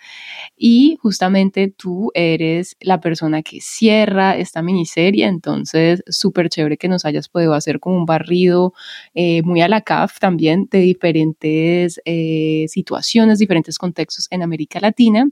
Y 0.56 0.98
justamente 1.00 1.68
tú 1.68 2.10
eres 2.14 2.76
la 2.80 3.00
persona 3.00 3.42
que 3.42 3.60
cierra 3.60 4.36
esta 4.36 4.62
miniserie. 4.62 5.26
Entonces, 5.26 6.02
súper 6.08 6.48
chévere 6.48 6.76
que 6.76 6.88
nos 6.88 7.04
hayas 7.04 7.28
podido 7.28 7.54
hacer 7.54 7.78
como 7.78 7.98
un 7.98 8.06
barrido 8.06 8.74
eh, 9.14 9.42
muy 9.42 9.60
a 9.60 9.68
la 9.68 9.82
CAF 9.82 10.18
también 10.18 10.66
de 10.70 10.78
diferentes 10.78 12.00
eh, 12.04 12.66
situaciones, 12.68 13.38
diferentes 13.38 13.78
contextos 13.78 14.26
en 14.30 14.42
América 14.42 14.80
Latina. 14.80 15.28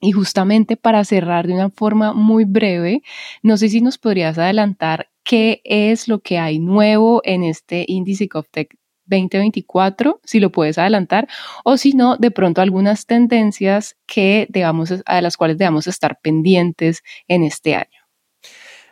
Y 0.00 0.12
justamente 0.12 0.76
para 0.76 1.04
cerrar 1.04 1.46
de 1.46 1.54
una 1.54 1.70
forma 1.70 2.12
muy 2.12 2.44
breve, 2.44 3.02
no 3.42 3.56
sé 3.56 3.68
si 3.68 3.80
nos 3.80 3.98
podrías 3.98 4.38
adelantar 4.38 5.08
qué 5.26 5.60
es 5.64 6.06
lo 6.06 6.20
que 6.20 6.38
hay 6.38 6.60
nuevo 6.60 7.20
en 7.24 7.42
este 7.42 7.84
índice 7.88 8.28
GovTech 8.32 8.78
2024, 9.06 10.20
si 10.24 10.40
lo 10.40 10.50
puedes 10.50 10.78
adelantar, 10.78 11.28
o 11.64 11.76
si 11.76 11.92
no, 11.92 12.16
de 12.16 12.30
pronto 12.30 12.60
algunas 12.60 13.06
tendencias 13.06 13.96
que 14.06 14.46
digamos, 14.48 14.94
a 15.04 15.20
las 15.20 15.36
cuales 15.36 15.58
debamos 15.58 15.88
estar 15.88 16.18
pendientes 16.22 17.02
en 17.28 17.42
este 17.42 17.74
año. 17.74 18.00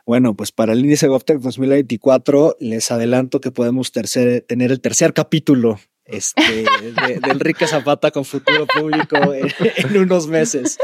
Bueno, 0.06 0.36
pues 0.36 0.52
para 0.52 0.72
el 0.72 0.80
índice 0.80 1.08
GovTech 1.08 1.38
2024 1.38 2.56
les 2.60 2.90
adelanto 2.90 3.40
que 3.40 3.50
podemos 3.50 3.90
tener 3.92 4.70
el 4.70 4.80
tercer 4.80 5.14
capítulo 5.14 5.78
este, 6.06 6.42
de, 6.42 7.20
Enrique 7.30 7.66
Zapata 7.66 8.10
con 8.10 8.24
futuro 8.24 8.66
público 8.66 9.16
en, 9.32 9.96
unos 9.96 10.26
meses. 10.26 10.78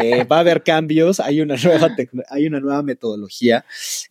Eh, 0.00 0.24
va 0.24 0.38
a 0.38 0.40
haber 0.40 0.62
cambios, 0.62 1.20
hay 1.20 1.40
una 1.40 1.56
nueva, 1.56 1.94
hay 2.30 2.46
una 2.46 2.60
nueva 2.60 2.82
metodología, 2.82 3.64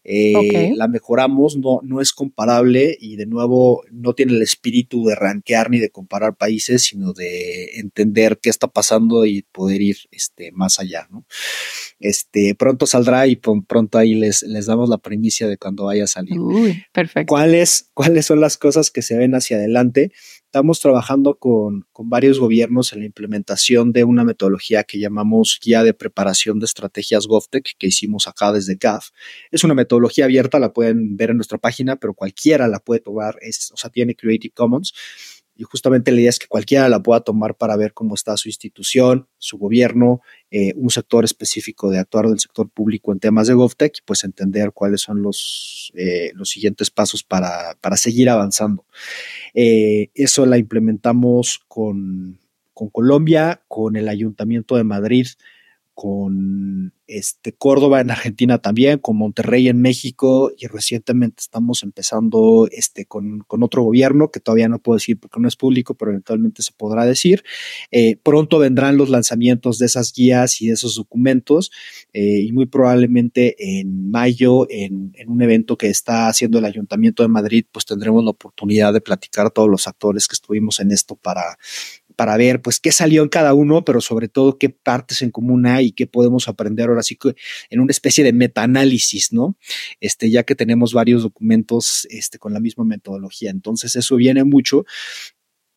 eh, 0.03 0.73
la 0.75 0.87
mejoramos, 0.87 1.57
no, 1.57 1.79
no 1.83 2.01
es 2.01 2.13
comparable 2.13 2.95
y 2.99 3.15
de 3.15 3.25
nuevo 3.25 3.83
no 3.91 4.13
tiene 4.13 4.33
el 4.33 4.41
espíritu 4.41 5.05
de 5.05 5.15
rankear 5.15 5.69
ni 5.69 5.79
de 5.79 5.89
comparar 5.89 6.35
países, 6.35 6.83
sino 6.83 7.13
de 7.13 7.79
entender 7.79 8.39
qué 8.39 8.49
está 8.49 8.67
pasando 8.67 9.25
y 9.25 9.41
poder 9.51 9.81
ir 9.81 9.97
este, 10.11 10.51
más 10.51 10.79
allá. 10.79 11.07
¿no? 11.09 11.25
Este, 11.99 12.55
pronto 12.55 12.85
saldrá 12.85 13.27
y 13.27 13.35
pronto 13.35 13.97
ahí 13.97 14.13
les, 14.13 14.43
les 14.43 14.65
damos 14.67 14.89
la 14.89 14.97
primicia 14.97 15.47
de 15.47 15.57
cuando 15.57 15.85
vaya 15.85 16.03
a 16.03 16.07
salir. 16.07 16.37
perfecto. 16.91 17.29
¿Cuáles, 17.29 17.89
¿Cuáles 17.93 18.25
son 18.25 18.39
las 18.39 18.57
cosas 18.57 18.91
que 18.91 19.01
se 19.01 19.17
ven 19.17 19.33
hacia 19.33 19.57
adelante? 19.57 20.11
Estamos 20.51 20.81
trabajando 20.81 21.35
con, 21.35 21.85
varios 21.97 22.37
gobiernos 22.37 22.91
en 22.91 22.99
la 22.99 23.05
implementación 23.05 23.93
de 23.93 24.03
una 24.03 24.25
metodología 24.25 24.83
que 24.83 24.99
llamamos 24.99 25.57
Guía 25.63 25.81
de 25.81 25.93
Preparación 25.93 26.59
de 26.59 26.65
Estrategias 26.65 27.25
GovTech 27.25 27.77
que 27.79 27.87
hicimos 27.87 28.27
acá 28.27 28.51
desde 28.51 28.77
CAF. 28.77 29.11
Es 29.49 29.63
una 29.63 29.75
metodología 29.75 30.25
abierta, 30.25 30.59
la 30.59 30.73
pueden 30.73 31.15
ver 31.15 31.29
en 31.29 31.37
nuestra 31.37 31.57
página, 31.57 31.95
pero 31.95 32.13
cualquiera 32.13 32.67
la 32.67 32.81
puede 32.81 32.99
tomar, 32.99 33.37
es, 33.39 33.71
o 33.71 33.77
sea, 33.77 33.89
tiene 33.91 34.13
Creative 34.13 34.53
Commons 34.53 34.93
y 35.61 35.63
justamente 35.63 36.11
la 36.11 36.21
idea 36.21 36.31
es 36.31 36.39
que 36.39 36.47
cualquiera 36.47 36.89
la 36.89 37.03
pueda 37.03 37.21
tomar 37.21 37.55
para 37.55 37.75
ver 37.75 37.93
cómo 37.93 38.15
está 38.15 38.35
su 38.35 38.49
institución, 38.49 39.27
su 39.37 39.59
gobierno, 39.59 40.21
eh, 40.49 40.73
un 40.75 40.89
sector 40.89 41.23
específico 41.23 41.91
de 41.91 41.99
actuar 41.99 42.27
del 42.27 42.39
sector 42.39 42.67
público 42.69 43.11
en 43.11 43.19
temas 43.19 43.47
de 43.47 43.53
GovTech 43.53 43.99
y 43.99 44.01
pues 44.01 44.23
entender 44.23 44.71
cuáles 44.73 45.01
son 45.01 45.21
los, 45.21 45.91
eh, 45.95 46.31
los 46.33 46.49
siguientes 46.49 46.89
pasos 46.89 47.23
para, 47.23 47.77
para 47.79 47.95
seguir 47.95 48.29
avanzando. 48.29 48.85
Eh, 49.53 50.09
eso 50.15 50.45
la 50.45 50.57
implementamos 50.57 51.59
con, 51.67 52.39
con 52.73 52.89
Colombia, 52.89 53.61
con 53.67 53.95
el 53.95 54.07
Ayuntamiento 54.07 54.75
de 54.75 54.83
Madrid, 54.83 55.27
con 56.01 56.93
este, 57.05 57.53
Córdoba 57.53 58.01
en 58.01 58.09
Argentina 58.09 58.57
también, 58.57 58.97
con 58.97 59.17
Monterrey 59.17 59.67
en 59.67 59.79
México 59.79 60.51
y 60.57 60.65
recientemente 60.65 61.41
estamos 61.41 61.83
empezando 61.83 62.67
este, 62.71 63.05
con, 63.05 63.45
otro 63.47 63.83
gobierno 63.83 64.31
que 64.31 64.39
todavía 64.39 64.67
no 64.67 64.79
puedo 64.79 64.95
decir 64.95 65.19
porque 65.19 65.39
no 65.39 65.47
es 65.47 65.55
público, 65.55 65.93
pero 65.93 66.09
eventualmente 66.09 66.63
se 66.63 66.71
podrá 66.71 67.05
decir. 67.05 67.43
Eh, 67.91 68.15
pronto 68.15 68.57
vendrán 68.57 68.97
los 68.97 69.09
lanzamientos 69.09 69.77
de 69.77 69.85
esas 69.85 70.11
guías 70.11 70.59
y 70.63 70.69
de 70.69 70.73
esos 70.73 70.95
documentos 70.95 71.69
eh, 72.13 72.39
y 72.47 72.51
muy 72.51 72.65
probablemente 72.65 73.79
en 73.79 74.09
mayo 74.09 74.65
en, 74.71 75.11
en, 75.13 75.29
un 75.29 75.39
evento 75.43 75.77
que 75.77 75.89
está 75.89 76.29
haciendo 76.29 76.57
el 76.57 76.65
Ayuntamiento 76.65 77.21
de 77.21 77.29
Madrid, 77.29 77.65
pues 77.71 77.85
tendremos 77.85 78.23
la 78.23 78.31
oportunidad 78.31 78.91
de 78.91 79.01
platicar 79.01 79.45
a 79.45 79.51
todos 79.51 79.69
los 79.69 79.87
actores 79.87 80.27
que 80.27 80.33
estuvimos 80.33 80.79
en 80.79 80.89
esto 80.89 81.15
para 81.15 81.59
para 82.15 82.37
ver 82.37 82.61
pues 82.61 82.79
qué 82.79 82.91
salió 82.91 83.23
en 83.23 83.29
cada 83.29 83.53
uno, 83.53 83.83
pero 83.83 84.01
sobre 84.01 84.27
todo 84.27 84.57
qué 84.57 84.69
partes 84.69 85.21
en 85.21 85.31
común 85.31 85.65
hay 85.65 85.87
y 85.87 85.91
qué 85.91 86.07
podemos 86.07 86.47
aprender 86.47 86.89
ahora 86.89 87.03
sí 87.03 87.15
que 87.15 87.35
en 87.69 87.79
una 87.79 87.91
especie 87.91 88.23
de 88.23 88.33
metaanálisis, 88.33 89.33
¿no? 89.33 89.57
Este, 89.99 90.29
ya 90.29 90.43
que 90.43 90.55
tenemos 90.55 90.93
varios 90.93 91.23
documentos 91.23 92.07
este, 92.09 92.39
con 92.39 92.53
la 92.53 92.59
misma 92.59 92.83
metodología. 92.83 93.49
Entonces 93.49 93.95
eso 93.95 94.15
viene 94.15 94.43
mucho. 94.43 94.85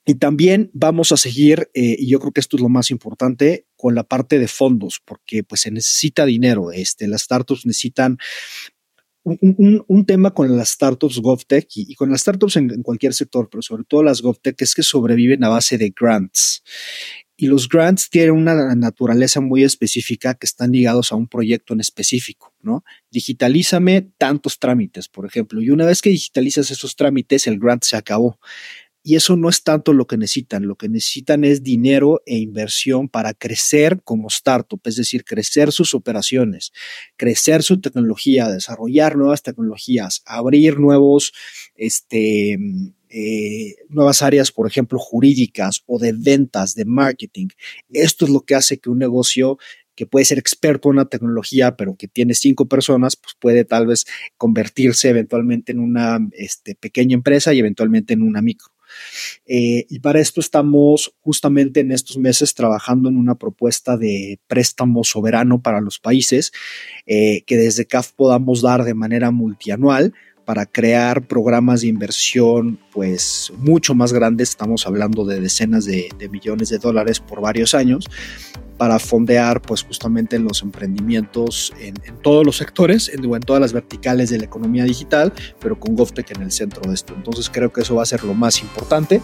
Y 0.06 0.16
también 0.16 0.70
vamos 0.74 1.12
a 1.12 1.16
seguir, 1.16 1.70
eh, 1.72 1.96
y 1.98 2.10
yo 2.10 2.20
creo 2.20 2.32
que 2.32 2.40
esto 2.40 2.58
es 2.58 2.62
lo 2.62 2.68
más 2.68 2.90
importante, 2.90 3.66
con 3.74 3.94
la 3.94 4.04
parte 4.04 4.38
de 4.38 4.48
fondos, 4.48 5.00
porque 5.02 5.42
pues 5.44 5.62
se 5.62 5.70
necesita 5.70 6.26
dinero. 6.26 6.72
Este, 6.72 7.08
las 7.08 7.22
startups 7.22 7.64
necesitan 7.64 8.18
un, 9.24 10.04
tema 10.06 10.32
con 10.32 10.54
las 10.56 10.70
startups 10.70 11.18
GovTech 11.18 11.66
y, 11.74 11.94
con 11.94 12.10
las 12.10 12.20
startups 12.20 12.56
en, 12.56 12.82
cualquier 12.82 13.14
sector, 13.14 13.48
pero 13.50 13.62
sobre 13.62 13.84
todo 13.84 14.02
las 14.02 14.20
GovTech, 14.20 14.60
es 14.60 14.74
que 14.74 14.82
sobreviven 14.82 15.42
a 15.44 15.48
base 15.48 15.78
de 15.78 15.92
grants. 15.98 16.62
Y 17.36 17.46
los 17.48 17.68
grants 17.68 18.10
tienen 18.10 18.32
una 18.32 18.74
naturaleza 18.76 19.40
muy 19.40 19.64
específica 19.64 20.34
que 20.34 20.46
están 20.46 20.70
ligados 20.70 21.10
a 21.10 21.16
un 21.16 21.26
proyecto 21.26 21.74
en 21.74 21.80
específico, 21.80 22.54
¿no? 22.62 22.84
Digitalízame 23.10 24.02
tantos 24.18 24.60
trámites, 24.60 25.08
por 25.08 25.26
ejemplo, 25.26 25.60
y 25.60 25.70
una 25.70 25.84
vez 25.84 26.00
que 26.00 26.10
digitalizas 26.10 26.70
esos 26.70 26.94
trámites, 26.94 27.48
el 27.48 27.58
grant 27.58 27.82
se 27.82 27.96
acabó. 27.96 28.38
Y 29.06 29.16
eso 29.16 29.36
no 29.36 29.50
es 29.50 29.62
tanto 29.62 29.92
lo 29.92 30.06
que 30.06 30.16
necesitan, 30.16 30.66
lo 30.66 30.76
que 30.76 30.88
necesitan 30.88 31.44
es 31.44 31.62
dinero 31.62 32.22
e 32.24 32.38
inversión 32.38 33.10
para 33.10 33.34
crecer 33.34 34.00
como 34.02 34.28
startup, 34.28 34.80
es 34.84 34.96
decir, 34.96 35.24
crecer 35.24 35.72
sus 35.72 35.92
operaciones, 35.92 36.72
crecer 37.16 37.62
su 37.62 37.82
tecnología, 37.82 38.48
desarrollar 38.48 39.16
nuevas 39.16 39.42
tecnologías, 39.42 40.22
abrir 40.24 40.80
nuevos, 40.80 41.34
este, 41.74 42.58
eh, 43.10 43.76
nuevas 43.90 44.22
áreas, 44.22 44.50
por 44.50 44.66
ejemplo, 44.66 44.98
jurídicas 44.98 45.82
o 45.84 45.98
de 45.98 46.14
ventas, 46.16 46.74
de 46.74 46.86
marketing. 46.86 47.48
Esto 47.92 48.24
es 48.24 48.30
lo 48.30 48.40
que 48.40 48.54
hace 48.54 48.78
que 48.78 48.88
un 48.88 48.98
negocio 48.98 49.58
que 49.94 50.06
puede 50.06 50.24
ser 50.24 50.38
experto 50.38 50.88
en 50.88 50.94
una 50.94 51.04
tecnología, 51.10 51.76
pero 51.76 51.94
que 51.94 52.08
tiene 52.08 52.34
cinco 52.34 52.66
personas, 52.68 53.16
pues 53.16 53.36
puede 53.38 53.66
tal 53.66 53.86
vez 53.86 54.06
convertirse 54.38 55.10
eventualmente 55.10 55.72
en 55.72 55.80
una 55.80 56.18
este, 56.32 56.74
pequeña 56.74 57.14
empresa 57.14 57.52
y 57.52 57.58
eventualmente 57.58 58.14
en 58.14 58.22
una 58.22 58.42
micro. 58.42 58.73
Eh, 59.46 59.86
y 59.88 60.00
para 60.00 60.20
esto 60.20 60.40
estamos 60.40 61.14
justamente 61.20 61.80
en 61.80 61.92
estos 61.92 62.18
meses 62.18 62.54
trabajando 62.54 63.08
en 63.08 63.16
una 63.16 63.34
propuesta 63.34 63.96
de 63.96 64.38
préstamo 64.46 65.04
soberano 65.04 65.60
para 65.60 65.80
los 65.80 65.98
países 65.98 66.52
eh, 67.06 67.42
que 67.46 67.56
desde 67.56 67.86
CAF 67.86 68.12
podamos 68.12 68.62
dar 68.62 68.84
de 68.84 68.94
manera 68.94 69.30
multianual 69.30 70.14
para 70.44 70.66
crear 70.66 71.26
programas 71.26 71.80
de 71.80 71.88
inversión 71.88 72.78
pues 72.92 73.52
mucho 73.58 73.94
más 73.94 74.12
grandes, 74.12 74.50
estamos 74.50 74.86
hablando 74.86 75.24
de 75.24 75.40
decenas 75.40 75.84
de, 75.84 76.08
millones 76.30 76.68
de 76.68 76.78
dólares 76.78 77.20
por 77.20 77.40
varios 77.40 77.74
años, 77.74 78.06
para 78.76 78.98
fondear 78.98 79.62
pues 79.62 79.82
justamente 79.82 80.38
los 80.38 80.62
emprendimientos 80.62 81.72
en, 81.78 81.94
todos 82.22 82.44
los 82.44 82.56
sectores, 82.56 83.08
en, 83.08 83.24
en, 83.24 83.40
todas 83.40 83.60
las 83.60 83.72
verticales 83.72 84.30
de 84.30 84.38
la 84.38 84.44
economía 84.44 84.84
digital, 84.84 85.32
pero 85.60 85.78
con 85.78 85.94
GovTech 85.94 86.32
en 86.32 86.42
el 86.42 86.50
centro 86.50 86.82
de 86.88 86.94
esto. 86.94 87.14
Entonces 87.16 87.48
creo 87.50 87.72
que 87.72 87.82
eso 87.82 87.94
va 87.94 88.02
a 88.02 88.06
ser 88.06 88.24
lo 88.24 88.34
más 88.34 88.60
importante. 88.62 89.22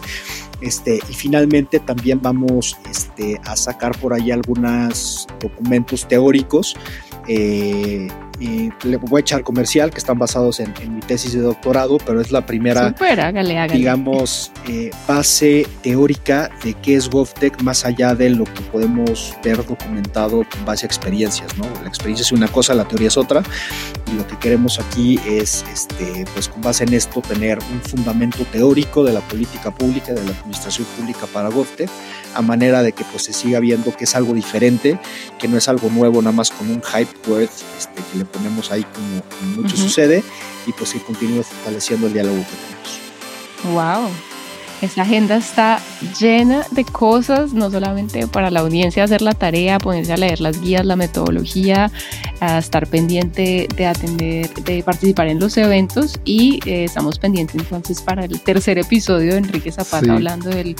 Este, 0.61 1.01
y 1.09 1.13
finalmente 1.13 1.79
también 1.79 2.21
vamos 2.21 2.77
este, 2.89 3.39
a 3.43 3.55
sacar 3.55 3.97
por 3.99 4.13
ahí 4.13 4.31
algunos 4.31 5.27
documentos 5.39 6.07
teóricos 6.07 6.75
eh, 7.27 8.07
le 8.41 8.97
voy 8.97 9.19
a 9.19 9.21
echar 9.21 9.43
comercial 9.43 9.91
que 9.91 9.99
están 9.99 10.17
basados 10.17 10.59
en, 10.59 10.73
mi 10.89 10.99
tesis 11.01 11.33
de 11.33 11.41
doctorado, 11.41 11.97
pero 12.05 12.21
es 12.21 12.31
la 12.31 12.45
primera, 12.45 12.93
digamos, 13.71 14.51
eh, 14.67 14.89
base 15.07 15.67
teórica 15.83 16.49
de 16.63 16.73
qué 16.73 16.95
es 16.95 17.09
GovTech 17.09 17.61
más 17.61 17.85
allá 17.85 18.15
de 18.15 18.31
lo 18.31 18.45
que 18.45 18.61
podemos 18.71 19.35
ver 19.43 19.65
documentado 19.65 20.43
con 20.49 20.65
base 20.65 20.85
a 20.85 20.87
experiencias, 20.87 21.55
¿no? 21.57 21.65
La 21.81 21.87
experiencia 21.87 22.23
es 22.23 22.31
una 22.31 22.47
cosa, 22.47 22.73
la 22.73 22.87
teoría 22.87 23.09
es 23.09 23.17
otra, 23.17 23.43
y 24.11 24.17
lo 24.17 24.25
que 24.27 24.37
queremos 24.37 24.79
aquí 24.79 25.19
es, 25.27 25.63
este, 25.71 26.25
pues 26.33 26.47
con 26.47 26.61
base 26.61 26.83
en 26.83 26.93
esto, 26.93 27.21
tener 27.21 27.59
un 27.71 27.81
fundamento 27.81 28.43
teórico 28.45 29.03
de 29.03 29.13
la 29.13 29.21
política 29.21 29.71
pública, 29.71 30.13
de 30.13 30.23
la 30.23 30.31
administración 30.31 30.87
pública 30.97 31.27
para 31.31 31.49
GovTech, 31.49 31.89
a 32.33 32.41
manera 32.41 32.81
de 32.81 32.93
que 32.93 33.03
pues 33.05 33.23
se 33.23 33.33
siga 33.33 33.59
viendo 33.59 33.95
que 33.95 34.05
es 34.05 34.15
algo 34.15 34.33
diferente, 34.33 34.99
que 35.37 35.47
no 35.47 35.57
es 35.57 35.67
algo 35.67 35.89
nuevo, 35.89 36.21
nada 36.21 36.31
más 36.35 36.51
con 36.51 36.69
un 36.69 36.81
hype 36.81 37.29
word 37.29 37.49
este, 37.77 38.01
que 38.11 38.17
le 38.17 38.25
ponemos 38.31 38.71
ahí 38.71 38.83
como, 38.83 39.61
mucho 39.61 39.77
sucede 39.77 40.23
y 40.65 40.71
pues 40.71 40.93
que 40.93 40.99
continúe 40.99 41.43
fortaleciendo 41.43 42.07
el 42.07 42.13
diálogo 42.13 42.37
que 42.37 42.55
tenemos. 43.63 43.99
Wow. 43.99 44.09
Esa 44.81 45.03
agenda 45.03 45.37
está 45.37 45.79
llena 46.19 46.65
de 46.71 46.83
cosas, 46.83 47.53
no 47.53 47.69
solamente 47.69 48.25
para 48.25 48.49
la 48.49 48.61
audiencia 48.61 49.03
hacer 49.03 49.21
la 49.21 49.33
tarea, 49.33 49.77
ponerse 49.77 50.11
a 50.11 50.17
leer 50.17 50.41
las 50.41 50.59
guías, 50.59 50.83
la 50.83 50.95
metodología, 50.95 51.91
a 52.39 52.57
estar 52.57 52.87
pendiente 52.87 53.67
de 53.75 53.85
atender, 53.85 54.51
de 54.51 54.81
participar 54.81 55.27
en 55.27 55.39
los 55.39 55.55
eventos 55.57 56.19
y 56.25 56.67
eh, 56.67 56.85
estamos 56.85 57.19
pendientes 57.19 57.57
entonces 57.57 58.01
para 58.01 58.25
el 58.25 58.41
tercer 58.41 58.79
episodio 58.79 59.33
de 59.33 59.37
Enrique 59.37 59.71
Zapata 59.71 60.13
hablando 60.13 60.49
del, 60.49 60.75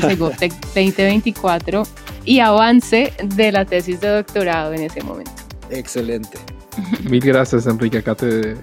del 0.00 0.18
2024 0.18 1.82
y 2.24 2.40
avance 2.40 3.12
de 3.22 3.52
la 3.52 3.66
tesis 3.66 4.00
de 4.00 4.08
doctorado 4.08 4.72
en 4.72 4.84
ese 4.84 5.02
momento. 5.02 5.32
Excelente. 5.68 6.38
Mil 7.10 7.20
gracias 7.20 7.66
Enrique, 7.66 7.98
acá 7.98 8.14
te 8.14 8.56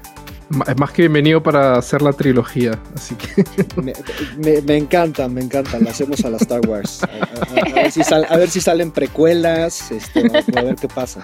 más 0.77 0.91
que 0.91 1.03
bienvenido 1.03 1.41
para 1.41 1.77
hacer 1.77 2.01
la 2.01 2.11
trilogía, 2.11 2.77
así 2.95 3.15
que... 3.15 3.45
me, 4.65 4.77
encanta, 4.77 5.27
me 5.27 5.41
encanta, 5.41 5.79
la 5.79 5.91
hacemos 5.91 6.23
a 6.25 6.29
la 6.29 6.37
Star 6.37 6.61
Wars. 6.67 7.01
A, 7.03 8.37
ver, 8.37 8.49
si 8.49 8.61
salen 8.61 8.91
precuelas, 8.91 9.91
este, 9.91 10.19
a 10.57 10.61
ver 10.61 10.75
qué 10.75 10.87
pasa. 10.87 11.23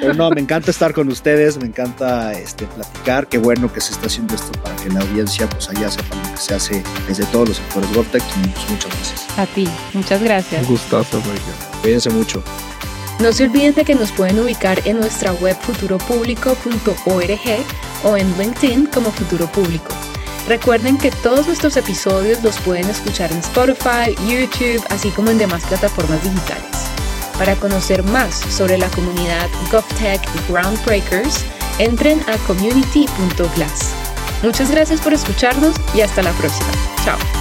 Pero 0.00 0.14
no, 0.14 0.30
me 0.30 0.40
encanta 0.40 0.70
estar 0.70 0.92
con 0.92 1.08
ustedes, 1.08 1.58
me 1.58 1.66
encanta 1.66 2.32
este, 2.32 2.66
platicar, 2.66 3.28
qué 3.28 3.38
bueno 3.38 3.72
que 3.72 3.80
se 3.80 3.92
está 3.92 4.06
haciendo 4.06 4.34
esto 4.34 4.52
para 4.62 4.74
que 4.76 4.88
la 4.88 5.00
audiencia 5.00 5.48
pues 5.48 5.68
allá 5.68 5.90
sepa 5.90 6.16
lo 6.16 6.32
que 6.32 6.38
se 6.38 6.54
hace 6.54 6.82
desde 7.06 7.24
todos 7.26 7.48
los 7.48 7.56
sectores 7.58 7.92
GovTech 7.94 8.22
y 8.22 8.48
pues, 8.48 8.70
muchas 8.70 8.90
gracias. 8.90 9.38
A 9.38 9.46
ti, 9.46 9.68
muchas 9.94 10.22
gracias. 10.22 10.62
Un 10.62 10.68
gustazo, 10.68 11.22
Cuídense 11.82 12.10
mucho. 12.10 12.42
No 13.18 13.32
se 13.32 13.44
olviden 13.44 13.74
de 13.74 13.84
que 13.84 13.94
nos 13.94 14.12
pueden 14.12 14.38
ubicar 14.38 14.80
en 14.84 15.00
nuestra 15.00 15.32
web 15.32 15.56
futuropublico.org 15.62 17.64
o 18.04 18.16
en 18.16 18.38
LinkedIn 18.38 18.86
como 18.86 19.10
Futuro 19.10 19.46
Público. 19.46 19.88
Recuerden 20.46 20.98
que 20.98 21.10
todos 21.10 21.46
nuestros 21.46 21.76
episodios 21.76 22.42
los 22.42 22.58
pueden 22.60 22.88
escuchar 22.88 23.32
en 23.32 23.38
Spotify, 23.38 24.14
YouTube, 24.28 24.84
así 24.90 25.10
como 25.10 25.30
en 25.30 25.38
demás 25.38 25.64
plataformas 25.64 26.22
digitales. 26.22 26.64
Para 27.38 27.56
conocer 27.56 28.02
más 28.04 28.34
sobre 28.34 28.78
la 28.78 28.88
comunidad 28.90 29.48
GovTech 29.72 30.20
Groundbreakers, 30.48 31.44
entren 31.78 32.20
a 32.28 32.36
community.glass. 32.46 33.92
Muchas 34.42 34.70
gracias 34.70 35.00
por 35.00 35.14
escucharnos 35.14 35.74
y 35.94 36.02
hasta 36.02 36.22
la 36.22 36.32
próxima. 36.32 36.70
Chao. 37.04 37.35